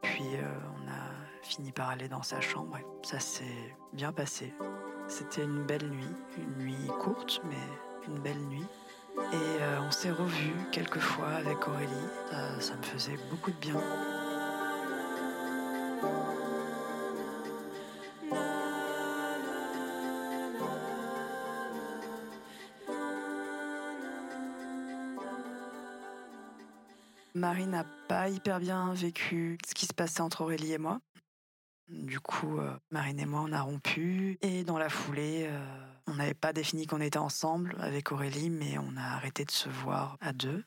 Puis 0.01 0.36
euh, 0.36 0.44
on 0.77 0.88
a 0.88 1.44
fini 1.44 1.72
par 1.72 1.89
aller 1.89 2.08
dans 2.08 2.24
sa 2.24 2.41
chambre 2.41 2.77
et 2.77 2.86
ça 3.08 3.20
s'est 3.20 3.75
bien 3.94 4.12
passé. 4.12 4.53
C'était 5.08 5.44
une 5.44 5.65
belle 5.65 5.89
nuit, 5.89 6.15
une 6.38 6.63
nuit 6.63 6.88
courte, 7.00 7.41
mais 7.46 8.08
une 8.08 8.20
belle 8.20 8.41
nuit. 8.48 8.68
Et 9.18 9.62
euh, 9.62 9.82
on 9.82 9.91
s'est 9.91 10.12
revus 10.12 10.53
quelques 10.72 11.00
fois 11.00 11.30
avec 11.30 11.68
Aurélie. 11.68 11.91
Ça, 12.30 12.60
ça, 12.60 12.75
me 12.75 12.84
faisait 12.84 13.18
beaucoup 13.30 13.51
de 13.51 13.58
bien. 13.58 13.75
Marie 27.34 27.65
n'a 27.65 27.86
pas 28.08 28.30
hyper 28.30 28.60
bien 28.60 28.94
vécu 28.94 29.58
ce 29.65 29.74
qui 29.74 29.86
se 29.86 29.94
passait 29.94 30.22
entre 30.22 30.41
Aurélie 30.41 30.74
et 30.74 30.77
moi. 30.77 31.00
Du 31.91 32.20
coup, 32.20 32.60
euh, 32.60 32.72
Marine 32.89 33.20
et 33.20 33.25
moi, 33.25 33.44
on 33.46 33.51
a 33.51 33.62
rompu. 33.62 34.38
Et 34.41 34.63
dans 34.63 34.77
la 34.77 34.89
foulée, 34.89 35.48
euh, 35.50 35.90
on 36.08 36.15
n'avait 36.15 36.34
pas 36.34 36.53
défini 36.53 36.88
qu'on 36.88 37.01
était 37.01 37.17
ensemble 37.20 37.75
avec 37.79 38.12
Aurélie, 38.12 38.50
mais 38.50 38.77
on 38.77 38.98
a 38.98 39.15
arrêté 39.15 39.46
de 39.46 39.51
se 39.51 39.70
voir 39.70 40.17
à 40.22 40.34
deux. 40.34 40.63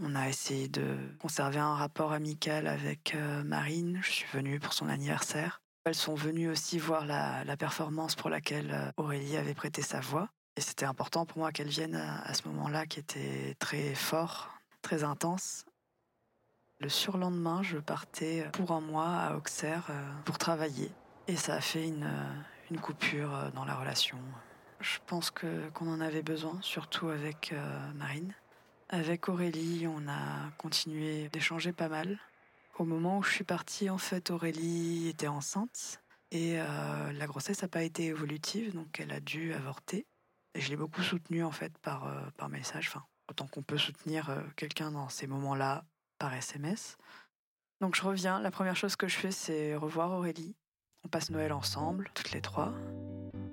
On 0.00 0.14
a 0.14 0.28
essayé 0.28 0.68
de 0.68 0.96
conserver 1.18 1.58
un 1.58 1.74
rapport 1.74 2.12
amical 2.12 2.66
avec 2.66 3.14
euh, 3.14 3.42
Marine. 3.42 4.00
Je 4.02 4.10
suis 4.10 4.28
venue 4.32 4.60
pour 4.60 4.72
son 4.72 4.88
anniversaire. 4.88 5.60
Elles 5.84 5.94
sont 5.94 6.14
venues 6.14 6.48
aussi 6.48 6.78
voir 6.78 7.06
la, 7.06 7.56
performance 7.56 8.14
pour 8.14 8.30
laquelle 8.30 8.70
euh, 8.72 8.92
Aurélie 8.96 9.36
avait 9.36 9.54
prêté 9.54 9.82
sa 9.82 10.00
voix. 10.00 10.28
Et 10.56 10.60
c'était 10.60 10.84
important 10.84 11.26
pour 11.26 11.38
moi 11.38 11.52
qu'elles 11.52 11.68
viennent 11.68 11.96
à, 11.96 12.32
ce 12.34 12.46
moment-là 12.48 12.86
qui 12.86 13.00
était 13.00 13.56
très 13.58 13.94
fort, 13.94 14.50
très 14.82 15.04
intense. 15.04 15.64
Le 16.78 16.88
surlendemain, 16.88 17.62
je 17.62 17.78
partais 17.78 18.48
pour 18.52 18.72
un 18.72 18.80
mois 18.80 19.08
à 19.08 19.36
Auxerre 19.36 19.86
euh, 19.90 20.12
pour 20.24 20.38
travailler. 20.38 20.90
Et 21.28 21.36
ça 21.36 21.54
a 21.54 21.60
fait 21.60 21.86
une, 21.86 22.08
une 22.70 22.80
coupure 22.80 23.34
euh, 23.34 23.50
dans 23.50 23.64
la 23.64 23.74
relation. 23.74 24.18
Je 24.80 24.98
pense 25.06 25.30
que 25.30 25.68
qu'on 25.70 25.88
en 25.88 26.00
avait 26.00 26.22
besoin, 26.22 26.58
surtout 26.62 27.08
avec 27.08 27.52
euh, 27.52 27.92
Marine. 27.94 28.34
Avec 28.88 29.28
Aurélie, 29.28 29.86
on 29.86 30.08
a 30.08 30.50
continué 30.58 31.28
d'échanger 31.28 31.72
pas 31.72 31.88
mal. 31.88 32.18
Au 32.78 32.84
moment 32.84 33.18
où 33.18 33.22
je 33.22 33.30
suis 33.30 33.44
partie, 33.44 33.90
en 33.90 33.98
fait, 33.98 34.30
Aurélie 34.30 35.08
était 35.08 35.28
enceinte 35.28 36.00
et 36.30 36.60
euh, 36.60 37.12
la 37.12 37.26
grossesse 37.26 37.62
n'a 37.62 37.68
pas 37.68 37.82
été 37.82 38.06
évolutive, 38.06 38.74
donc 38.74 38.98
elle 39.00 39.12
a 39.12 39.20
dû 39.20 39.52
avorter. 39.52 40.06
Et 40.54 40.60
je 40.60 40.70
l'ai 40.70 40.76
beaucoup 40.76 41.02
soutenue 41.02 41.44
en 41.44 41.52
fait 41.52 41.76
par 41.78 42.32
par 42.36 42.48
message, 42.48 42.88
enfin 42.88 43.04
autant 43.28 43.46
qu'on 43.46 43.62
peut 43.62 43.78
soutenir 43.78 44.36
quelqu'un 44.56 44.90
dans 44.90 45.08
ces 45.08 45.28
moments-là 45.28 45.84
par 46.18 46.34
SMS. 46.34 46.96
Donc 47.80 47.94
je 47.94 48.02
reviens. 48.02 48.40
La 48.40 48.50
première 48.50 48.74
chose 48.74 48.96
que 48.96 49.06
je 49.06 49.16
fais, 49.16 49.30
c'est 49.30 49.76
revoir 49.76 50.10
Aurélie. 50.10 50.56
On 51.04 51.08
passe 51.08 51.30
Noël 51.30 51.52
ensemble, 51.52 52.10
toutes 52.14 52.32
les 52.32 52.40
trois. 52.40 52.72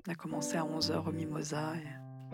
On 0.07 0.11
a 0.11 0.15
commencé 0.15 0.57
à 0.57 0.63
11h 0.63 1.07
au 1.07 1.11
Mimosa 1.11 1.75
et 1.75 1.87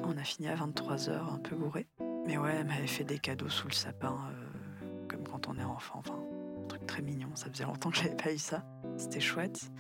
on 0.04 0.18
a 0.18 0.24
fini 0.24 0.48
à 0.48 0.56
23h, 0.56 1.34
un 1.34 1.40
peu 1.40 1.56
bourré. 1.56 1.88
Mais 2.26 2.38
ouais, 2.38 2.56
elle 2.60 2.68
m'avait 2.68 2.88
fait 2.88 3.04
des 3.04 3.20
cadeaux 3.20 3.50
sous 3.50 3.68
le 3.68 3.74
sapin, 3.74 4.18
euh, 4.32 5.08
comme 5.08 5.28
quand 5.28 5.48
on 5.48 5.58
est 5.58 5.64
enfant. 5.64 6.00
Enfin, 6.00 6.20
truc 6.68 6.86
très 6.88 7.02
mignon. 7.02 7.30
Ça 7.36 7.50
faisait 7.50 7.66
longtemps 7.66 7.92
que 7.92 7.98
j'avais 7.98 8.16
pas 8.16 8.34
eu 8.34 8.38
ça. 8.38 8.64
C'était 8.98 9.20
chouette. 9.20 9.72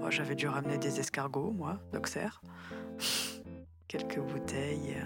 Moi, 0.00 0.10
j'avais 0.10 0.34
dû 0.34 0.48
ramener 0.48 0.78
des 0.78 1.00
escargots, 1.00 1.50
moi, 1.50 1.78
d'Auxerre. 1.92 2.40
Quelques 3.88 4.20
bouteilles. 4.20 4.96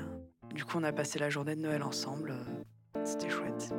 Du 0.55 0.65
coup, 0.65 0.79
on 0.79 0.83
a 0.85 0.93
passé 0.93 1.19
la 1.19 1.31
journée 1.31 1.57
de 1.57 1.61
Noël 1.61 1.83
ensemble. 1.83 2.35
C'était 3.05 3.31
chouette. 3.31 3.73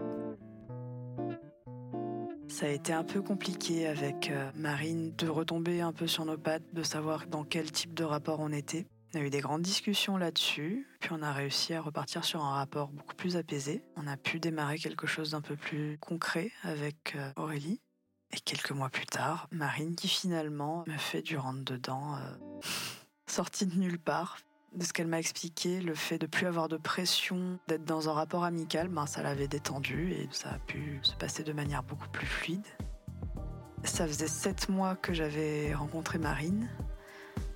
Ça 2.54 2.68
a 2.68 2.70
été 2.70 2.94
un 2.94 3.04
peu 3.04 3.24
compliqué 3.24 3.88
avec 3.88 4.30
euh, 4.30 4.52
Marine 4.54 5.12
de 5.16 5.28
retomber 5.28 5.82
un 5.82 5.92
peu 5.92 6.06
sur 6.06 6.24
nos 6.24 6.38
pattes, 6.38 6.62
de 6.72 6.84
savoir 6.84 7.26
dans 7.26 7.44
quel 7.44 7.72
type 7.72 7.96
de 7.96 8.04
rapport 8.04 8.40
on 8.40 8.52
était. 8.52 8.86
On 9.12 9.18
a 9.18 9.24
eu 9.24 9.32
des 9.32 9.42
grandes 9.42 9.64
discussions 9.64 10.18
là-dessus, 10.18 10.88
puis 11.00 11.10
on 11.14 11.24
a 11.24 11.34
réussi 11.34 11.74
à 11.74 11.82
repartir 11.82 12.24
sur 12.24 12.44
un 12.44 12.54
rapport 12.54 12.90
beaucoup 12.90 13.16
plus 13.16 13.38
apaisé. 13.38 13.82
On 13.96 14.06
a 14.06 14.18
pu 14.18 14.40
démarrer 14.40 14.78
quelque 14.78 15.08
chose 15.08 15.32
d'un 15.32 15.42
peu 15.42 15.56
plus 15.56 15.98
concret 15.98 16.52
avec 16.62 17.16
euh, 17.16 17.32
Aurélie. 17.38 17.82
Et 18.32 18.40
quelques 18.40 18.72
mois 18.72 18.90
plus 18.90 19.08
tard, 19.08 19.48
Marine 19.52 19.96
qui 19.96 20.08
finalement 20.08 20.84
me 20.86 20.98
fait 20.98 21.24
du 21.24 21.38
rentre-dedans, 21.38 22.18
euh, 22.18 22.62
sortie 23.28 23.66
de 23.66 23.80
nulle 23.80 24.00
part. 24.00 24.38
De 24.76 24.84
ce 24.84 24.92
qu'elle 24.92 25.08
m'a 25.08 25.20
expliqué, 25.20 25.82
le 25.82 25.94
fait 25.94 26.18
de 26.18 26.26
plus 26.26 26.48
avoir 26.48 26.68
de 26.68 26.78
pression, 26.78 27.60
d'être 27.68 27.86
dans 27.86 28.10
un 28.10 28.14
rapport 28.14 28.44
amical, 28.44 28.88
ben, 28.88 29.06
ça 29.06 29.22
l'avait 29.22 29.48
détendu 29.48 30.12
et 30.14 30.28
ça 30.32 30.50
a 30.50 30.58
pu 30.58 31.00
se 31.04 31.14
passer 31.14 31.44
de 31.44 31.54
manière 31.54 31.84
beaucoup 31.84 32.10
plus 32.10 32.26
fluide. 32.26 32.66
Ça 33.84 34.08
faisait 34.08 34.28
sept 34.28 34.70
mois 34.70 34.96
que 34.96 35.14
j'avais 35.14 35.76
rencontré 35.76 36.18
Marine, 36.18 36.70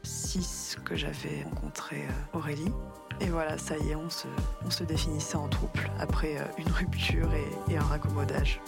six 0.03 0.77
que 0.85 0.95
j'avais 0.95 1.43
rencontré 1.45 2.03
euh, 2.03 2.37
Aurélie. 2.37 2.71
Et 3.19 3.29
voilà, 3.29 3.57
ça 3.57 3.77
y 3.77 3.89
est, 3.89 3.95
on 3.95 4.11
se, 4.11 4.27
on 4.63 4.69
se 4.69 4.83
définissait 4.83 5.37
en 5.37 5.49
couple 5.49 5.89
après 5.99 6.37
euh, 6.37 6.43
une 6.59 6.69
rupture 6.69 7.33
et, 7.33 7.73
et 7.73 7.77
un 7.77 7.83
raccommodage. 7.83 8.61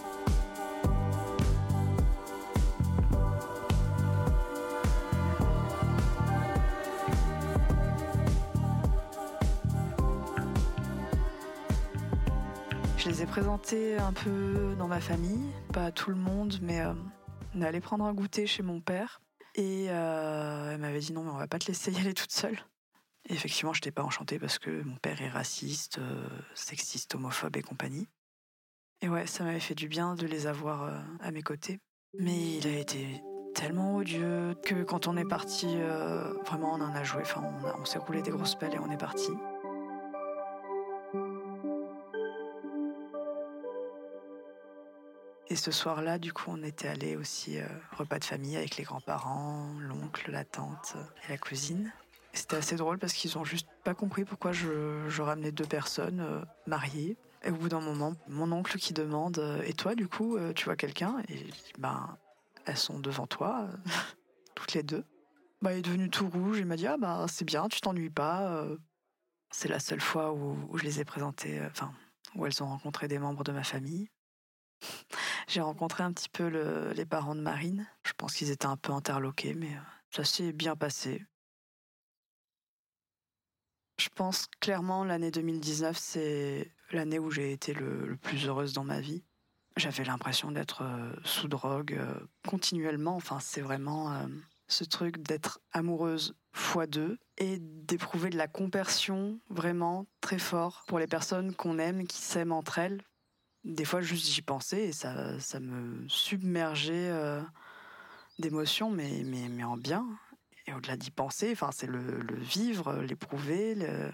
Je 13.00 13.08
les 13.08 13.22
ai 13.22 13.26
présentés 13.26 13.96
un 13.96 14.12
peu 14.12 14.76
dans 14.78 14.90
ma 14.90 15.00
famille, 15.00 15.54
pas 15.72 15.86
à 15.86 15.92
tout 15.94 16.10
le 16.10 16.18
monde, 16.18 16.56
mais 16.62 16.82
euh, 16.82 16.94
on 17.56 17.62
est 17.62 17.80
prendre 17.80 18.04
un 18.04 18.14
goûter 18.14 18.46
chez 18.46 18.62
mon 18.62 18.82
père. 18.82 19.22
Et 19.56 19.86
euh, 19.88 20.74
elle 20.74 20.82
m'avait 20.82 21.00
dit 21.00 21.14
non, 21.14 21.24
mais 21.24 21.32
on 21.32 21.38
va 21.38 21.48
pas 21.48 21.60
te 21.60 21.68
laisser 21.68 21.94
y 21.94 21.98
aller 21.98 22.14
toute 22.14 22.34
seule. 22.34 22.60
Et 23.30 23.34
effectivement, 23.36 23.72
je 23.72 23.78
n'étais 23.78 23.92
pas 23.92 24.04
enchantée 24.04 24.38
parce 24.38 24.60
que 24.60 24.84
mon 24.84 24.98
père 24.98 25.22
est 25.22 25.30
raciste, 25.30 26.00
euh, 26.00 26.28
sexiste, 26.56 27.16
homophobe 27.16 27.56
et 27.56 27.62
compagnie. 27.62 28.10
Et 29.02 29.08
ouais, 29.08 29.26
ça 29.28 29.46
m'avait 29.46 29.62
fait 29.62 29.76
du 29.76 29.88
bien 29.88 30.16
de 30.16 30.28
les 30.28 30.46
avoir 30.46 31.02
à 31.22 31.32
mes 31.32 31.42
côtés. 31.42 31.80
Mais 32.18 32.58
il 32.58 32.68
a 32.68 32.78
été 32.78 33.24
tellement 33.56 33.96
odieux 33.96 34.56
que 34.66 34.84
quand 34.84 35.08
on 35.08 35.16
est 35.16 35.24
parti, 35.24 35.68
vraiment 36.46 36.74
on 36.74 36.82
en 36.82 36.94
a 36.94 37.06
joué. 37.06 37.22
Enfin, 37.22 37.42
on, 37.46 37.82
on 37.82 37.86
s'est 37.86 38.00
roulé 38.00 38.22
des 38.22 38.32
grosses 38.32 38.56
pelles 38.56 38.74
et 38.74 38.80
on 38.80 38.92
est 38.92 38.98
parti. 38.98 39.32
Et 45.50 45.56
ce 45.56 45.72
soir-là, 45.72 46.20
du 46.20 46.32
coup, 46.32 46.52
on 46.52 46.64
était 46.64 46.88
allé 46.88 47.16
aussi 47.16 47.60
euh, 47.60 47.66
repas 47.98 48.20
de 48.20 48.24
famille 48.24 48.56
avec 48.56 48.78
les 48.78 48.84
grands-parents, 48.84 49.74
l'oncle, 49.80 50.32
la 50.32 50.46
tante 50.46 50.96
et 51.26 51.32
la 51.32 51.38
cousine. 51.38 51.92
C'était 52.34 52.58
assez 52.58 52.76
drôle 52.76 53.00
parce 53.00 53.14
qu'ils 53.14 53.38
ont 53.38 53.44
juste 53.44 53.68
pas 53.84 53.94
compris 53.94 54.24
pourquoi 54.24 54.52
je, 54.52 55.22
ramenais 55.22 55.52
deux 55.52 55.66
personnes 55.66 56.22
euh, 56.22 56.42
mariées. 56.68 57.18
Et 57.44 57.52
au 57.52 57.56
bout 57.56 57.70
d'un 57.70 57.82
moment, 57.82 58.14
mon 58.28 58.52
oncle 58.52 58.78
qui 58.78 58.94
demande 58.94 59.40
euh, 59.40 59.62
Et 59.66 59.74
toi, 59.74 59.96
du 59.96 60.08
coup, 60.08 60.38
euh, 60.38 60.54
tu 60.54 60.66
vois 60.66 60.76
quelqu'un? 60.76 61.18
Et 61.28 61.38
je 61.38 61.44
dis 61.44 61.74
Ben, 61.80 62.18
elles 62.66 62.78
sont 62.78 63.00
devant 63.00 63.28
toi, 63.28 63.68
toutes 64.56 64.74
les 64.74 64.84
deux. 64.84 65.04
Bah, 65.62 65.74
il 65.74 65.80
est 65.80 65.82
devenu 65.82 66.10
tout 66.10 66.30
rouge. 66.30 66.60
Il 66.60 66.66
m'a 66.66 66.76
dit 66.76 66.88
Ah, 66.88 66.98
bah, 66.98 67.26
c'est 67.28 67.46
bien, 67.46 67.68
tu 67.68 67.82
t'ennuies 67.82 68.10
pas. 68.10 68.66
C'est 69.52 69.68
la 69.68 69.80
seule 69.80 70.02
fois 70.02 70.32
où, 70.32 70.78
je 70.78 70.84
les 70.84 71.00
ai 71.00 71.06
présentées, 71.06 71.60
enfin, 71.66 71.92
où 72.36 72.46
elles 72.46 72.62
ont 72.62 72.68
rencontré 72.68 73.08
des 73.08 73.18
membres 73.18 73.44
de 73.44 73.52
ma 73.52 73.64
famille. 73.64 74.10
J'ai 75.50 75.62
rencontré 75.62 76.04
un 76.04 76.14
petit 76.14 76.30
peu 76.30 76.48
le- 76.48 76.92
les 76.94 77.08
parents 77.08 77.34
de 77.34 77.42
Marine. 77.42 77.88
Je 78.06 78.14
pense 78.14 78.36
qu'ils 78.36 78.52
étaient 78.52 78.68
un 78.68 78.78
peu 78.78 78.94
interloqués, 78.94 79.56
mais 79.56 79.74
euh, 79.76 79.80
ça 80.12 80.24
s'est 80.24 80.54
bien 80.54 80.76
passé. 80.76 81.26
Je 83.98 84.10
pense 84.14 84.46
clairement 84.60 85.04
l'année 85.04 85.32
2019, 85.32 85.98
c'est 85.98 86.72
l'année 86.92 87.18
où 87.18 87.32
j'ai 87.32 87.52
été 87.52 87.74
le, 87.74 88.16
plus 88.18 88.46
heureuse 88.46 88.74
dans 88.74 88.84
ma 88.84 89.02
vie. 89.02 89.24
J'avais 89.76 90.04
l'impression 90.04 90.52
d'être 90.52 90.84
euh, 90.84 91.12
sous 91.24 91.48
drogue 91.48 91.96
euh, 92.00 92.14
continuellement. 92.48 93.16
Enfin, 93.16 93.40
c'est 93.40 93.62
vraiment 93.62 94.28
ce 94.68 94.84
truc 94.84 95.18
d'être 95.18 95.62
amoureuse 95.72 96.36
fois 96.54 96.86
deux 96.86 97.18
et 97.38 97.58
d'éprouver 97.58 98.30
de 98.30 98.38
la 98.38 98.48
compersion 98.48 99.40
vraiment 99.50 100.06
très 100.22 100.38
fort 100.38 100.84
pour 100.88 101.00
les 101.00 101.08
personnes 101.08 101.56
qu'on 101.56 101.80
aime, 101.80 102.06
qui 102.06 102.20
s'aiment 102.22 102.52
entre 102.52 102.78
elles. 102.78 103.02
Des 103.66 103.86
fois, 103.86 104.02
juste 104.02 104.28
j'y 104.28 104.42
pensais 104.42 104.86
et 104.88 104.92
ça, 104.94 105.40
ça 105.40 105.60
me 105.60 106.08
submergeait 106.08 107.10
euh, 107.12 107.42
d'émotions, 108.40 108.90
mais, 108.90 109.24
mais, 109.26 109.50
mais 109.50 109.64
en 109.64 109.78
bien. 109.78 110.06
Et 110.68 110.74
au-delà 110.74 110.98
d'y 110.98 111.12
penser, 111.12 111.56
c'est 111.72 111.88
le, 111.88 112.22
vivre, 112.36 112.94
l'éprouver, 113.02 113.76
le- 113.76 114.12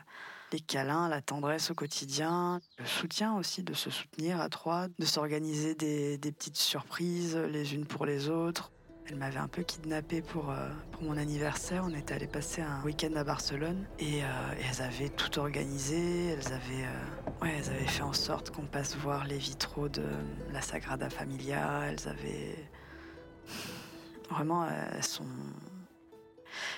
les 0.52 0.60
câlins, 0.60 1.10
la 1.10 1.22
tendresse 1.22 1.70
au 1.72 1.76
quotidien, 1.76 2.62
le 2.78 2.86
soutien 2.86 3.36
aussi, 3.36 3.62
de 3.64 3.74
se 3.74 3.90
soutenir 3.90 4.40
à 4.40 4.50
trois, 4.50 4.88
de 5.00 5.06
s'organiser 5.06 5.76
des 6.18 6.32
petites 6.32 6.58
surprises 6.58 7.36
les 7.36 7.74
unes 7.74 7.86
pour 7.86 8.06
les 8.06 8.30
autres. 8.30 8.72
Elle 9.08 9.18
m'avait 9.18 9.38
un 9.38 9.48
peu 9.48 9.62
kidnappée 9.62 10.24
pour, 10.24 10.50
euh, 10.50 10.68
pour 10.92 11.04
mon 11.04 11.16
anniversaire. 11.16 11.84
On 11.86 11.94
était 11.94 12.16
allé 12.16 12.26
passer 12.26 12.64
un 12.64 12.82
week-end 12.84 13.14
à 13.16 13.24
Barcelone 13.24 13.86
et, 14.00 14.24
euh, 14.24 14.28
et 14.58 14.64
elles 14.68 14.82
avaient 14.82 15.10
tout 15.10 15.38
organisé. 15.38 16.30
Elles 16.30 16.52
avaient, 16.52 16.86
euh, 16.86 17.32
ouais, 17.42 17.54
elles 17.56 17.70
avaient 17.70 17.86
fait 17.86 18.02
en 18.02 18.14
sorte 18.14 18.50
qu'on 18.50 18.66
passe 18.66 18.96
voir 18.96 19.26
les 19.26 19.38
vitraux 19.38 19.90
de 19.90 20.06
la 20.52 20.62
Sagrada 20.62 21.12
Familia. 21.12 21.84
Elles 21.84 22.08
avaient. 22.08 22.68
Vraiment, 24.32 24.68
elles 24.68 25.04
sont. 25.04 25.28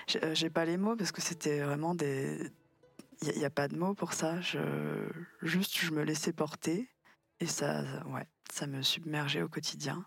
J'ai 0.07 0.49
pas 0.49 0.65
les 0.65 0.75
mots 0.75 0.97
parce 0.97 1.13
que 1.13 1.21
c'était 1.21 1.61
vraiment 1.61 1.95
des. 1.95 2.51
Il 3.21 3.37
n'y 3.37 3.45
a, 3.45 3.49
pas 3.49 3.69
de 3.69 3.77
mots 3.77 3.93
pour 3.93 4.11
ça. 4.11 4.35
Juste, 5.41 5.77
je 5.77 5.91
me 5.91 6.03
laissais 6.03 6.33
porter 6.33 6.89
et 7.39 7.47
ça, 7.47 7.83
ouais, 8.07 8.27
ça 8.51 8.67
me 8.67 8.81
submergeait 8.81 9.41
au 9.41 9.47
quotidien. 9.47 10.05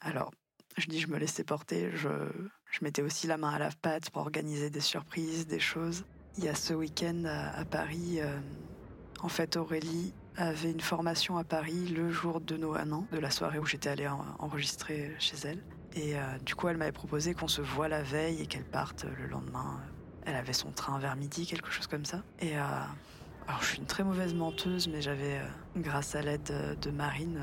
Alors, 0.00 0.30
je 0.76 0.86
dis 0.86 1.00
je 1.00 1.08
me 1.08 1.18
laissais 1.18 1.44
porter, 1.44 1.90
je, 1.94 2.08
je 2.70 2.78
mettais 2.82 3.02
aussi 3.02 3.26
la 3.26 3.36
main 3.36 3.50
à 3.50 3.58
la 3.58 3.70
pâte 3.70 4.10
pour 4.10 4.22
organiser 4.22 4.70
des 4.70 4.80
surprises, 4.80 5.46
des 5.46 5.60
choses. 5.60 6.04
Il 6.38 6.44
y 6.44 6.48
a 6.48 6.54
ce 6.54 6.74
week-end 6.74 7.24
à, 7.24 7.64
Paris, 7.64 8.20
euh, 8.20 8.38
en 9.20 9.28
fait, 9.28 9.56
Aurélie 9.56 10.12
avait 10.36 10.70
une 10.70 10.82
formation 10.82 11.38
à 11.38 11.44
Paris 11.44 11.88
le 11.88 12.10
jour 12.10 12.42
de 12.42 12.58
nos 12.58 12.74
un 12.74 12.92
an, 12.92 13.06
de 13.10 13.18
la 13.18 13.30
soirée 13.30 13.58
où 13.58 13.64
j'étais 13.64 13.88
allée 13.88 14.06
en- 14.06 14.22
enregistrer 14.38 15.14
chez 15.18 15.36
elle. 15.44 15.62
Et 15.94 16.18
euh, 16.18 16.20
du 16.44 16.54
coup, 16.54 16.68
elle 16.68 16.76
m'avait 16.76 16.92
proposé 16.92 17.32
qu'on 17.32 17.48
se 17.48 17.62
voit 17.62 17.88
la 17.88 18.02
veille 18.02 18.42
et 18.42 18.46
qu'elle 18.46 18.66
parte 18.66 19.06
le 19.18 19.26
lendemain. 19.28 19.80
Elle 20.26 20.34
avait 20.34 20.52
son 20.52 20.72
train 20.72 20.98
vers 20.98 21.16
midi, 21.16 21.46
quelque 21.46 21.70
chose 21.70 21.86
comme 21.86 22.04
ça. 22.04 22.22
Et 22.40 22.58
euh, 22.58 22.62
alors, 23.48 23.62
je 23.62 23.66
suis 23.66 23.78
une 23.78 23.86
très 23.86 24.04
mauvaise 24.04 24.34
menteuse, 24.34 24.88
mais 24.88 25.00
j'avais, 25.00 25.40
grâce 25.74 26.14
à 26.14 26.20
l'aide 26.20 26.76
de 26.82 26.90
Marine, 26.90 27.40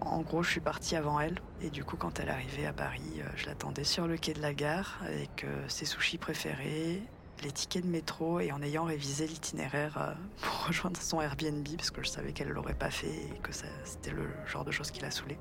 En, 0.00 0.20
gros, 0.22 0.42
je 0.42 0.50
suis 0.50 0.60
partie 0.60 0.96
avant 0.96 1.20
elle. 1.20 1.38
Et 1.60 1.70
du 1.70 1.84
coup, 1.84 1.96
quand 1.96 2.18
elle 2.18 2.30
arrivait 2.30 2.66
à 2.66 2.72
Paris, 2.72 3.02
euh, 3.18 3.28
je 3.36 3.46
l'attendais 3.46 3.84
sur 3.84 4.06
le 4.06 4.16
quai 4.16 4.34
de 4.34 4.42
la 4.42 4.54
gare 4.54 4.98
avec 5.04 5.46
ses 5.68 5.84
sushis 5.84 6.18
préférés, 6.18 7.02
les 7.42 7.50
tickets 7.50 7.84
de 7.84 7.90
métro 7.90 8.40
et 8.40 8.52
en 8.52 8.62
ayant 8.62 8.84
révisé 8.84 9.26
l'itinéraire 9.26 9.96
euh, 9.98 10.12
pour 10.42 10.68
rejoindre 10.68 11.00
son 11.00 11.20
Airbnb 11.20 11.66
parce 11.76 11.90
que 11.90 12.02
je 12.02 12.08
savais 12.08 12.32
qu'elle 12.32 12.48
l'aurait 12.48 12.74
pas 12.74 12.90
fait 12.90 13.08
et 13.08 13.38
que 13.42 13.50
c'était 13.84 14.10
le 14.10 14.28
genre 14.46 14.64
de 14.64 14.70
choses 14.70 14.90
qui 14.90 15.00
la 15.00 15.10
saoulait. 15.10 15.38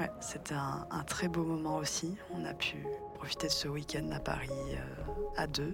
Ouais, 0.00 0.10
c'était 0.20 0.54
un, 0.54 0.86
très 1.06 1.26
beau 1.26 1.42
moment 1.42 1.76
aussi. 1.76 2.16
On 2.32 2.44
a 2.44 2.54
pu 2.54 2.76
profiter 3.14 3.48
de 3.48 3.52
ce 3.52 3.66
week-end 3.66 4.08
à 4.12 4.20
Paris 4.20 4.48
euh, 4.50 5.12
à 5.36 5.48
deux, 5.48 5.72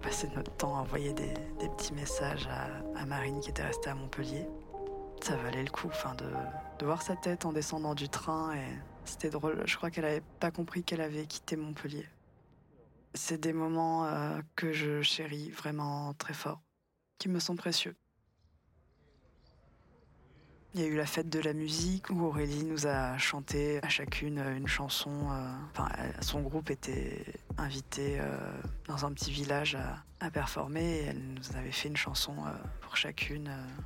passer 0.00 0.28
notre 0.36 0.52
temps 0.52 0.76
à 0.76 0.80
envoyer 0.80 1.12
des, 1.12 1.34
des 1.58 1.68
petits 1.76 1.92
messages 1.92 2.48
à, 2.48 3.00
à 3.00 3.04
Marine 3.04 3.40
qui 3.40 3.50
était 3.50 3.64
restée 3.64 3.90
à 3.90 3.94
Montpellier 3.94 4.46
ça 5.24 5.36
valait 5.36 5.62
le 5.62 5.70
coup 5.70 5.88
enfin 5.88 6.14
de, 6.16 6.26
de 6.78 6.86
voir 6.86 7.02
sa 7.02 7.16
tête 7.16 7.44
en 7.44 7.52
descendant 7.52 7.94
du 7.94 8.08
train 8.08 8.54
et 8.54 8.66
c'était 9.04 9.30
drôle 9.30 9.62
je 9.66 9.76
crois 9.76 9.90
qu'elle 9.90 10.04
avait 10.04 10.22
pas 10.40 10.50
compris 10.50 10.82
qu'elle 10.82 11.00
avait 11.00 11.26
quitté 11.26 11.56
Montpellier 11.56 12.08
c'est 13.14 13.40
des 13.40 13.52
moments 13.52 14.06
euh, 14.06 14.40
que 14.56 14.72
je 14.72 15.02
chéris 15.02 15.50
vraiment 15.50 16.14
très 16.14 16.34
fort 16.34 16.60
qui 17.18 17.28
me 17.28 17.38
sont 17.38 17.56
précieux 17.56 17.96
il 20.74 20.80
y 20.80 20.84
a 20.84 20.88
eu 20.88 20.96
la 20.96 21.06
fête 21.06 21.28
de 21.28 21.38
la 21.38 21.52
musique 21.52 22.10
où 22.10 22.24
Aurélie 22.24 22.64
nous 22.64 22.88
a 22.88 23.16
chanté 23.16 23.78
à 23.84 23.88
chacune 23.88 24.38
une 24.56 24.66
chanson. 24.66 25.30
euh, 25.30 25.52
Enfin, 25.70 25.88
son 26.20 26.40
groupe 26.40 26.68
était 26.68 27.24
invité 27.58 28.18
euh, 28.18 28.36
dans 28.88 29.06
un 29.06 29.12
petit 29.12 29.30
village 29.30 29.76
à, 29.76 30.30
performer 30.30 30.82
et 30.82 31.02
elle 31.04 31.22
nous 31.34 31.56
avait 31.56 31.70
fait 31.70 31.88
une 31.88 31.96
chanson 31.96 32.34
euh, 32.44 32.50
pour 32.80 32.96
chacune. 32.96 33.48
euh, 33.48 33.82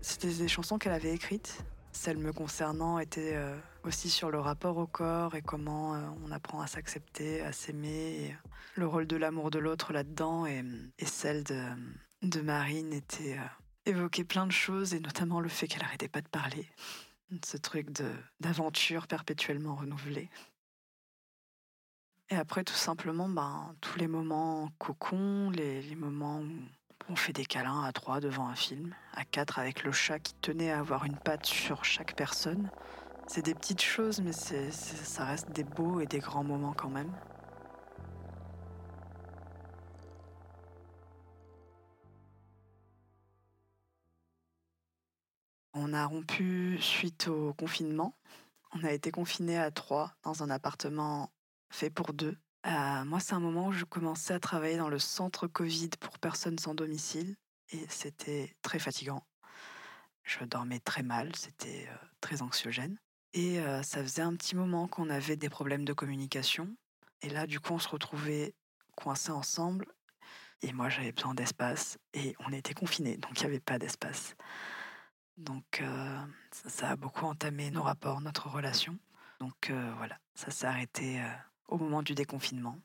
c'était 0.00 0.32
des 0.32 0.48
chansons 0.48 0.78
qu'elle 0.78 0.94
avait 0.94 1.12
écrites. 1.12 1.62
Celles 1.96 2.18
me 2.18 2.32
concernant 2.32 2.98
étaient 2.98 3.36
euh, 3.36 3.56
aussi 3.82 4.10
sur 4.10 4.30
le 4.30 4.38
rapport 4.38 4.76
au 4.76 4.86
corps 4.86 5.34
et 5.34 5.40
comment 5.40 5.94
euh, 5.94 6.06
on 6.24 6.30
apprend 6.30 6.60
à 6.60 6.66
s'accepter, 6.66 7.40
à 7.40 7.52
s'aimer, 7.52 8.32
euh, 8.32 8.48
le 8.74 8.86
rôle 8.86 9.06
de 9.06 9.16
l'amour 9.16 9.50
de 9.50 9.58
l'autre 9.58 9.94
là-dedans. 9.94 10.44
Et, 10.44 10.62
celle 11.06 11.42
de, 11.42 12.40
Marine 12.42 12.92
était 12.92 13.38
évoquait 13.86 14.24
plein 14.24 14.46
de 14.46 14.52
choses 14.52 14.92
et 14.92 15.00
notamment 15.00 15.40
le 15.40 15.48
fait 15.48 15.68
qu'elle 15.68 15.82
arrêtait 15.82 16.06
pas 16.06 16.20
de 16.20 16.28
parler. 16.28 16.68
Ce 17.44 17.56
truc 17.56 17.88
d'aventure 18.40 19.06
perpétuellement 19.06 19.74
renouvelée. 19.74 20.28
Et 22.28 22.36
après, 22.36 22.62
tout 22.62 22.74
simplement, 22.74 23.28
ben, 23.28 23.74
tous 23.80 23.98
les 23.98 24.06
moments 24.06 24.70
cocon, 24.78 25.50
les, 25.50 25.80
les 25.80 25.96
moments 25.96 26.40
où 26.40 26.52
on 27.08 27.16
fait 27.16 27.32
des 27.32 27.44
câlins 27.44 27.82
à 27.82 27.92
trois 27.92 28.20
devant 28.20 28.48
un 28.48 28.54
film, 28.54 28.94
à 29.14 29.24
quatre 29.24 29.58
avec 29.58 29.84
le 29.84 29.92
chat 29.92 30.18
qui 30.18 30.34
tenait 30.34 30.70
à 30.70 30.80
avoir 30.80 31.04
une 31.04 31.16
patte 31.16 31.46
sur 31.46 31.84
chaque 31.84 32.16
personne. 32.16 32.70
C'est 33.28 33.44
des 33.44 33.54
petites 33.54 33.82
choses, 33.82 34.20
mais 34.20 34.32
ça 34.32 35.24
reste 35.24 35.50
des 35.50 35.64
beaux 35.64 36.00
et 36.00 36.06
des 36.06 36.18
grands 36.18 36.44
moments 36.44 36.74
quand 36.74 36.90
même. 36.90 37.12
On 45.74 45.92
a 45.92 46.06
rompu 46.06 46.78
suite 46.80 47.28
au 47.28 47.52
confinement. 47.54 48.14
On 48.72 48.84
a 48.84 48.92
été 48.92 49.10
confinés 49.10 49.58
à 49.58 49.70
trois 49.70 50.14
dans 50.22 50.42
un 50.42 50.50
appartement 50.50 51.30
fait 51.70 51.90
pour 51.90 52.12
deux. 52.12 52.36
Euh, 52.66 53.04
moi, 53.04 53.20
c'est 53.20 53.34
un 53.34 53.40
moment 53.40 53.68
où 53.68 53.72
je 53.72 53.84
commençais 53.84 54.34
à 54.34 54.40
travailler 54.40 54.76
dans 54.76 54.88
le 54.88 54.98
centre 54.98 55.46
Covid 55.46 55.90
pour 56.00 56.18
personnes 56.18 56.58
sans 56.58 56.74
domicile 56.74 57.36
et 57.70 57.86
c'était 57.88 58.56
très 58.62 58.80
fatigant. 58.80 59.24
Je 60.24 60.44
dormais 60.44 60.80
très 60.80 61.04
mal, 61.04 61.34
c'était 61.36 61.86
euh, 61.88 62.06
très 62.20 62.42
anxiogène. 62.42 62.98
Et 63.34 63.60
euh, 63.60 63.82
ça 63.82 64.02
faisait 64.02 64.22
un 64.22 64.34
petit 64.34 64.56
moment 64.56 64.88
qu'on 64.88 65.10
avait 65.10 65.36
des 65.36 65.48
problèmes 65.48 65.84
de 65.84 65.92
communication. 65.92 66.74
Et 67.22 67.28
là, 67.28 67.46
du 67.46 67.60
coup, 67.60 67.72
on 67.72 67.78
se 67.78 67.88
retrouvait 67.88 68.54
coincés 68.96 69.30
ensemble. 69.30 69.86
Et 70.62 70.72
moi, 70.72 70.88
j'avais 70.88 71.12
besoin 71.12 71.34
d'espace. 71.34 71.98
Et 72.14 72.34
on 72.40 72.52
était 72.52 72.74
confinés, 72.74 73.16
donc 73.16 73.38
il 73.38 73.42
n'y 73.42 73.50
avait 73.50 73.60
pas 73.60 73.78
d'espace. 73.78 74.34
Donc 75.36 75.82
ça, 76.50 76.88
a 76.88 76.96
beaucoup 76.96 77.26
entamé 77.26 77.70
nos 77.70 77.82
rapports, 77.82 78.22
notre 78.22 78.48
relation. 78.48 78.98
Donc 79.38 79.70
voilà, 79.98 80.18
ça 80.34 80.50
s'est 80.50 80.66
arrêté 80.66 81.20
au 81.68 81.78
moment 81.78 82.02
du 82.02 82.14
déconfinement. 82.14 82.78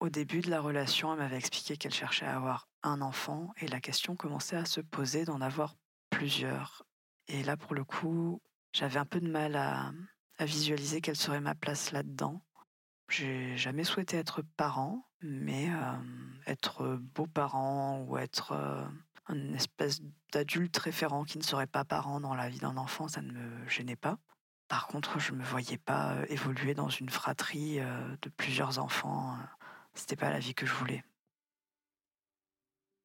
Au 0.00 0.08
début 0.08 0.40
de 0.40 0.50
la 0.50 0.60
relation, 0.60 1.12
elle 1.12 1.18
m'avait 1.18 1.36
expliqué 1.36 1.76
qu'elle 1.76 1.92
cherchait 1.92 2.26
à 2.26 2.36
avoir 2.36 2.68
un 2.82 3.00
enfant 3.00 3.52
et 3.58 3.66
la 3.66 3.80
question 3.80 4.14
commençait 4.14 4.56
à 4.56 4.64
se 4.64 4.80
poser 4.80 5.24
d'en 5.24 5.40
avoir 5.40 5.74
plusieurs. 6.10 6.84
Et 7.26 7.42
là, 7.42 7.56
pour 7.56 7.74
le 7.74 7.84
coup, 7.84 8.40
j'avais 8.72 8.98
un 8.98 9.04
peu 9.04 9.20
de 9.20 9.28
mal 9.28 9.56
à, 9.56 9.92
visualiser 10.40 11.00
quelle 11.00 11.16
serait 11.16 11.40
ma 11.40 11.56
place 11.56 11.90
là-dedans. 11.90 12.40
J'ai 13.08 13.56
jamais 13.56 13.82
souhaité 13.82 14.16
être 14.16 14.42
parent, 14.56 15.08
mais 15.20 15.68
être 16.46 16.96
beau-parent 16.96 18.02
ou 18.02 18.18
être 18.18 18.52
une 19.28 19.54
espèce 19.56 20.00
d'adulte 20.32 20.76
référent 20.76 21.24
qui 21.24 21.38
ne 21.38 21.42
serait 21.42 21.66
pas 21.66 21.84
parent 21.84 22.20
dans 22.20 22.36
la 22.36 22.48
vie 22.48 22.60
d'un 22.60 22.76
enfant, 22.76 23.08
ça 23.08 23.20
ne 23.20 23.32
me 23.32 23.68
gênait 23.68 23.96
pas. 23.96 24.18
Par 24.68 24.86
contre, 24.86 25.18
je 25.18 25.32
ne 25.32 25.38
me 25.38 25.44
voyais 25.44 25.78
pas 25.78 26.16
évoluer 26.28 26.74
dans 26.74 26.90
une 26.90 27.08
fratrie 27.08 27.80
de 27.80 28.28
plusieurs 28.28 28.78
enfants. 28.78 29.36
C'était 29.94 30.16
pas 30.16 30.30
la 30.30 30.38
vie 30.38 30.54
que 30.54 30.66
je 30.66 30.74
voulais. 30.74 31.02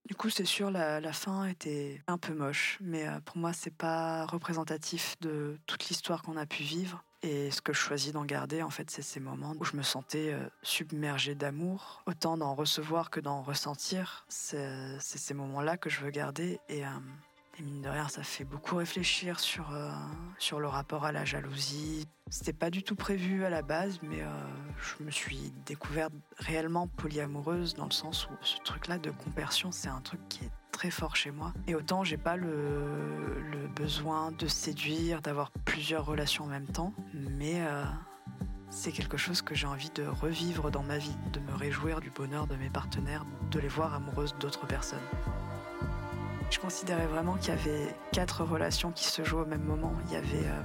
Du 0.06 0.16
coup, 0.16 0.30
c'est 0.30 0.46
sûr, 0.46 0.70
la, 0.70 1.14
fin 1.14 1.46
était 1.46 2.02
un 2.08 2.18
peu 2.18 2.34
moche, 2.34 2.78
mais 2.82 3.06
pour 3.24 3.38
moi, 3.38 3.54
c'est 3.54 3.74
pas 3.74 4.26
représentatif 4.26 5.16
de 5.22 5.58
toute 5.66 5.88
l'histoire 5.88 6.22
qu'on 6.22 6.36
a 6.36 6.46
pu 6.46 6.64
vivre. 6.64 7.04
Et 7.24 7.52
ce 7.52 7.62
que 7.62 7.72
je 7.72 7.80
choisis 7.80 8.12
d'en 8.12 8.26
garder, 8.26 8.62
en 8.62 8.70
fait, 8.70 8.92
c'est 8.92 9.02
ces 9.02 9.22
moments 9.22 9.56
où 9.58 9.64
je 9.64 9.78
me 9.78 9.82
sentais 9.82 10.34
euh, 10.34 10.46
submergée 10.62 11.36
d'amour, 11.36 12.04
autant 12.06 12.38
d'en 12.38 12.54
recevoir 12.54 13.10
que 13.10 13.22
d'en 13.22 13.42
ressentir. 13.42 14.26
C'est 14.28 15.00
ces 15.00 15.34
moments-là 15.34 15.78
que 15.78 15.90
je 15.90 16.02
veux 16.02 16.12
garder. 16.12 16.60
Et, 16.68 16.86
euh, 16.86 16.90
et, 17.58 17.64
mine 17.64 17.82
de 17.82 17.90
rien, 17.90 18.08
ça 18.08 18.24
fait 18.24 18.44
beaucoup 18.44 18.76
réfléchir 18.76 19.40
sur, 19.40 19.74
euh, 19.74 19.92
sur 20.40 20.60
le 20.60 20.68
rapport 20.68 21.06
à 21.06 21.12
la 21.12 21.26
jalousie. 21.26 22.08
C'était 22.30 22.54
pas 22.54 22.70
du 22.70 22.84
tout 22.84 22.96
prévu 22.96 23.46
à 23.46 23.50
la 23.50 23.62
base, 23.62 24.00
mais 24.02 24.24
je 24.78 25.04
me 25.04 25.12
suis 25.12 25.54
découverte 25.66 26.14
réellement 26.38 26.88
polyamoureuse 26.88 27.76
dans 27.76 27.86
le 27.86 27.92
sens 27.92 28.28
où 28.28 28.34
ce 28.42 28.58
truc-là 28.64 28.98
de 28.98 29.12
compersion, 29.12 29.72
c'est 29.72 29.90
un 29.90 30.02
truc 30.02 30.20
qui 30.30 30.46
est 30.46 30.52
très 30.74 30.92
fort 30.92 31.16
chez 31.16 31.32
moi. 31.32 31.54
Et 31.68 31.76
autant 31.76 32.04
j'ai 32.04 32.18
pas 32.18 32.36
le, 32.36 33.70
besoin 33.76 34.32
de 34.32 34.48
séduire, 34.48 35.22
d'avoir 35.22 35.50
plusieurs 35.66 36.06
relations 36.06 36.44
en 36.44 36.48
même 36.48 36.68
temps, 36.68 36.94
mais 37.14 37.62
euh, 37.62 37.84
c'est 38.70 38.92
quelque 38.92 39.18
chose 39.18 39.42
que 39.42 39.56
j'ai 39.56 39.66
envie 39.66 39.90
de 39.96 40.06
revivre 40.06 40.70
dans 40.70 40.84
ma 40.84 40.98
vie, 40.98 41.16
de 41.32 41.40
me 41.40 41.54
réjouir 41.56 42.02
du 42.02 42.12
bonheur 42.12 42.46
de 42.46 42.56
mes 42.56 42.70
partenaires, 42.70 43.26
de 43.50 43.60
les 43.60 43.68
voir 43.68 43.94
amoureuses 43.96 44.36
d'autres 44.40 44.68
personnes. 44.68 45.00
Je 46.54 46.60
considérais 46.60 47.08
vraiment 47.08 47.34
qu'il 47.34 47.50
y 47.50 47.58
avait 47.58 47.96
quatre 48.12 48.44
relations 48.44 48.92
qui 48.92 49.06
se 49.06 49.24
jouent 49.24 49.40
au 49.40 49.46
même 49.46 49.64
moment. 49.64 49.92
Il 50.06 50.14
y 50.14 50.16
avait 50.16 50.46
euh, 50.46 50.62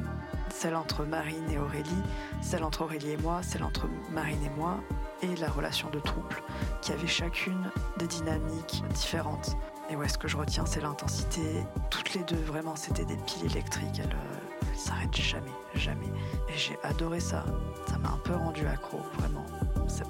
celle 0.50 0.76
entre 0.76 1.06
Marine 1.06 1.50
et 1.50 1.56
Aurélie, 1.56 2.02
celle 2.42 2.62
entre 2.62 2.82
Aurélie 2.82 3.12
et 3.12 3.16
moi, 3.16 3.42
celle 3.42 3.62
entre 3.62 3.88
Marine 4.10 4.44
et 4.44 4.50
moi, 4.50 4.80
et 5.22 5.34
la 5.36 5.48
relation 5.48 5.88
de 5.88 5.98
trouble, 5.98 6.42
qui 6.82 6.92
avait 6.92 7.06
chacune 7.06 7.70
des 7.96 8.06
dynamiques 8.06 8.84
différentes. 8.92 9.56
Et 9.88 9.96
ouais, 9.96 10.08
ce 10.08 10.18
que 10.18 10.28
je 10.28 10.36
retiens, 10.36 10.66
c'est 10.66 10.82
l'intensité. 10.82 11.40
Toutes 11.88 12.12
les 12.12 12.22
deux, 12.24 12.36
vraiment, 12.36 12.76
c'était 12.76 13.06
des 13.06 13.16
piles 13.16 13.46
électriques. 13.46 13.98
Elles, 13.98 14.12
euh, 14.12 14.74
s'arrêtent 14.76 15.16
jamais, 15.16 15.46
jamais. 15.74 16.12
Et 16.50 16.58
j'ai 16.58 16.78
adoré 16.82 17.20
ça. 17.20 17.46
Ça 17.88 17.96
m'a 17.96 18.10
un 18.10 18.18
peu 18.18 18.34
rendu 18.34 18.66
accro, 18.66 19.00
vraiment. 19.18 19.46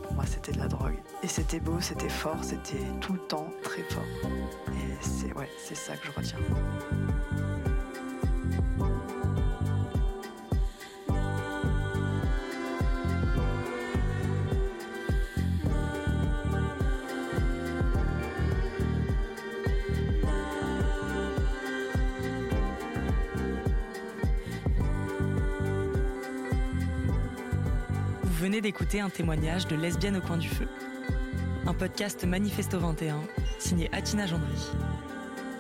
Pour 0.03 0.13
moi, 0.13 0.25
c'était 0.27 0.53
de 0.53 0.59
la 0.59 0.69
drogue. 0.69 0.99
Et 1.23 1.29
c'était 1.29 1.61
beau, 1.61 1.81
c'était 1.81 2.09
fort, 2.09 2.43
c'était 2.43 2.85
tout 3.01 3.15
le 3.15 3.21
temps 3.21 3.49
très 3.63 3.83
fort. 3.83 4.03
Et 4.71 4.97
c'est 5.01 5.33
ouais, 5.35 5.49
ça 5.75 5.97
que 5.97 6.07
je 6.07 6.13
retiens. 6.13 6.39
Venez 28.39 28.61
d'écouter 28.61 29.01
un 29.01 29.11
témoignage 29.11 29.67
de 29.67 29.75
Lesbienne 29.75 30.17
au 30.17 30.21
coin 30.21 30.37
du 30.37 30.49
feu. 30.49 30.69
Un 31.67 31.75
podcast 31.75 32.25
Manifesto 32.25 32.79
21, 32.79 33.21
signé 33.59 33.89
Atina 33.93 34.27
Gendry. 34.27 34.71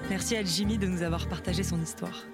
Merci 0.08 0.36
à 0.36 0.44
Jimmy 0.44 0.78
de 0.78 0.86
nous 0.86 1.02
avoir 1.02 1.26
partagé 1.26 1.64
son 1.64 1.82
histoire. 1.82 2.24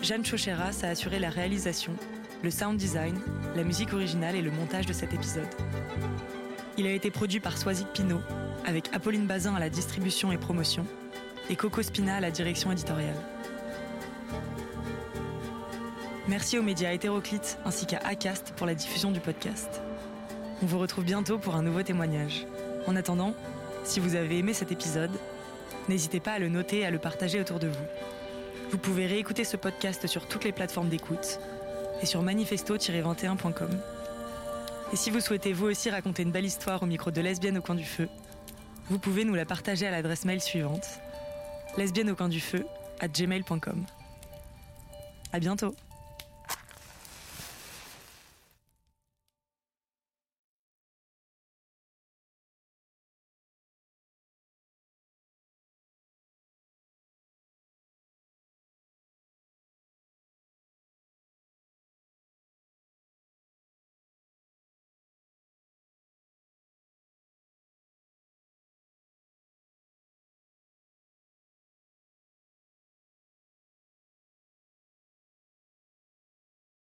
Jeanne 0.00 0.24
Chocheras 0.24 0.80
a 0.82 0.88
assuré 0.88 1.18
la 1.18 1.28
réalisation, 1.28 1.92
le 2.42 2.50
sound 2.50 2.78
design, 2.78 3.20
la 3.54 3.64
musique 3.64 3.92
originale 3.92 4.34
et 4.34 4.42
le 4.42 4.50
montage 4.50 4.86
de 4.86 4.94
cet 4.94 5.12
épisode. 5.12 5.48
Il 6.78 6.86
a 6.86 6.92
été 6.92 7.10
produit 7.10 7.40
par 7.40 7.58
Soisic 7.58 7.88
Pinault, 7.92 8.22
avec 8.64 8.88
Apolline 8.94 9.26
Bazin 9.26 9.54
à 9.54 9.60
la 9.60 9.68
distribution 9.68 10.32
et 10.32 10.38
promotion, 10.38 10.86
et 11.50 11.56
Coco 11.56 11.82
Spina 11.82 12.16
à 12.16 12.20
la 12.20 12.30
direction 12.30 12.72
éditoriale. 12.72 13.22
Merci 16.28 16.58
aux 16.58 16.62
médias 16.62 16.92
hétéroclites 16.92 17.58
ainsi 17.64 17.86
qu'à 17.86 17.98
ACAST 17.98 18.52
pour 18.56 18.66
la 18.66 18.74
diffusion 18.74 19.12
du 19.12 19.20
podcast. 19.20 19.80
On 20.60 20.66
vous 20.66 20.78
retrouve 20.78 21.04
bientôt 21.04 21.38
pour 21.38 21.54
un 21.54 21.62
nouveau 21.62 21.82
témoignage. 21.82 22.46
En 22.88 22.96
attendant, 22.96 23.32
si 23.84 24.00
vous 24.00 24.16
avez 24.16 24.38
aimé 24.38 24.52
cet 24.52 24.72
épisode, 24.72 25.12
n'hésitez 25.88 26.18
pas 26.18 26.32
à 26.32 26.38
le 26.40 26.48
noter 26.48 26.78
et 26.78 26.86
à 26.86 26.90
le 26.90 26.98
partager 26.98 27.40
autour 27.40 27.60
de 27.60 27.68
vous. 27.68 27.84
Vous 28.70 28.78
pouvez 28.78 29.06
réécouter 29.06 29.44
ce 29.44 29.56
podcast 29.56 30.08
sur 30.08 30.26
toutes 30.26 30.42
les 30.42 30.50
plateformes 30.50 30.88
d'écoute 30.88 31.38
et 32.02 32.06
sur 32.06 32.22
manifesto-21.com. 32.22 33.70
Et 34.92 34.96
si 34.96 35.10
vous 35.10 35.20
souhaitez 35.20 35.52
vous 35.52 35.66
aussi 35.66 35.90
raconter 35.90 36.24
une 36.24 36.32
belle 36.32 36.44
histoire 36.44 36.82
au 36.82 36.86
micro 36.86 37.12
de 37.12 37.20
Lesbienne 37.20 37.58
au 37.58 37.62
coin 37.62 37.76
du 37.76 37.84
feu, 37.84 38.08
vous 38.90 38.98
pouvez 38.98 39.24
nous 39.24 39.34
la 39.34 39.44
partager 39.44 39.86
à 39.86 39.92
l'adresse 39.92 40.24
mail 40.24 40.40
suivante 40.40 40.86
lesbienne 41.76 42.10
au 42.10 42.16
coin 42.16 42.28
du 42.28 42.40
feu 42.40 42.66
gmail.com. 43.02 43.84
À 45.32 45.38
bientôt! 45.38 45.74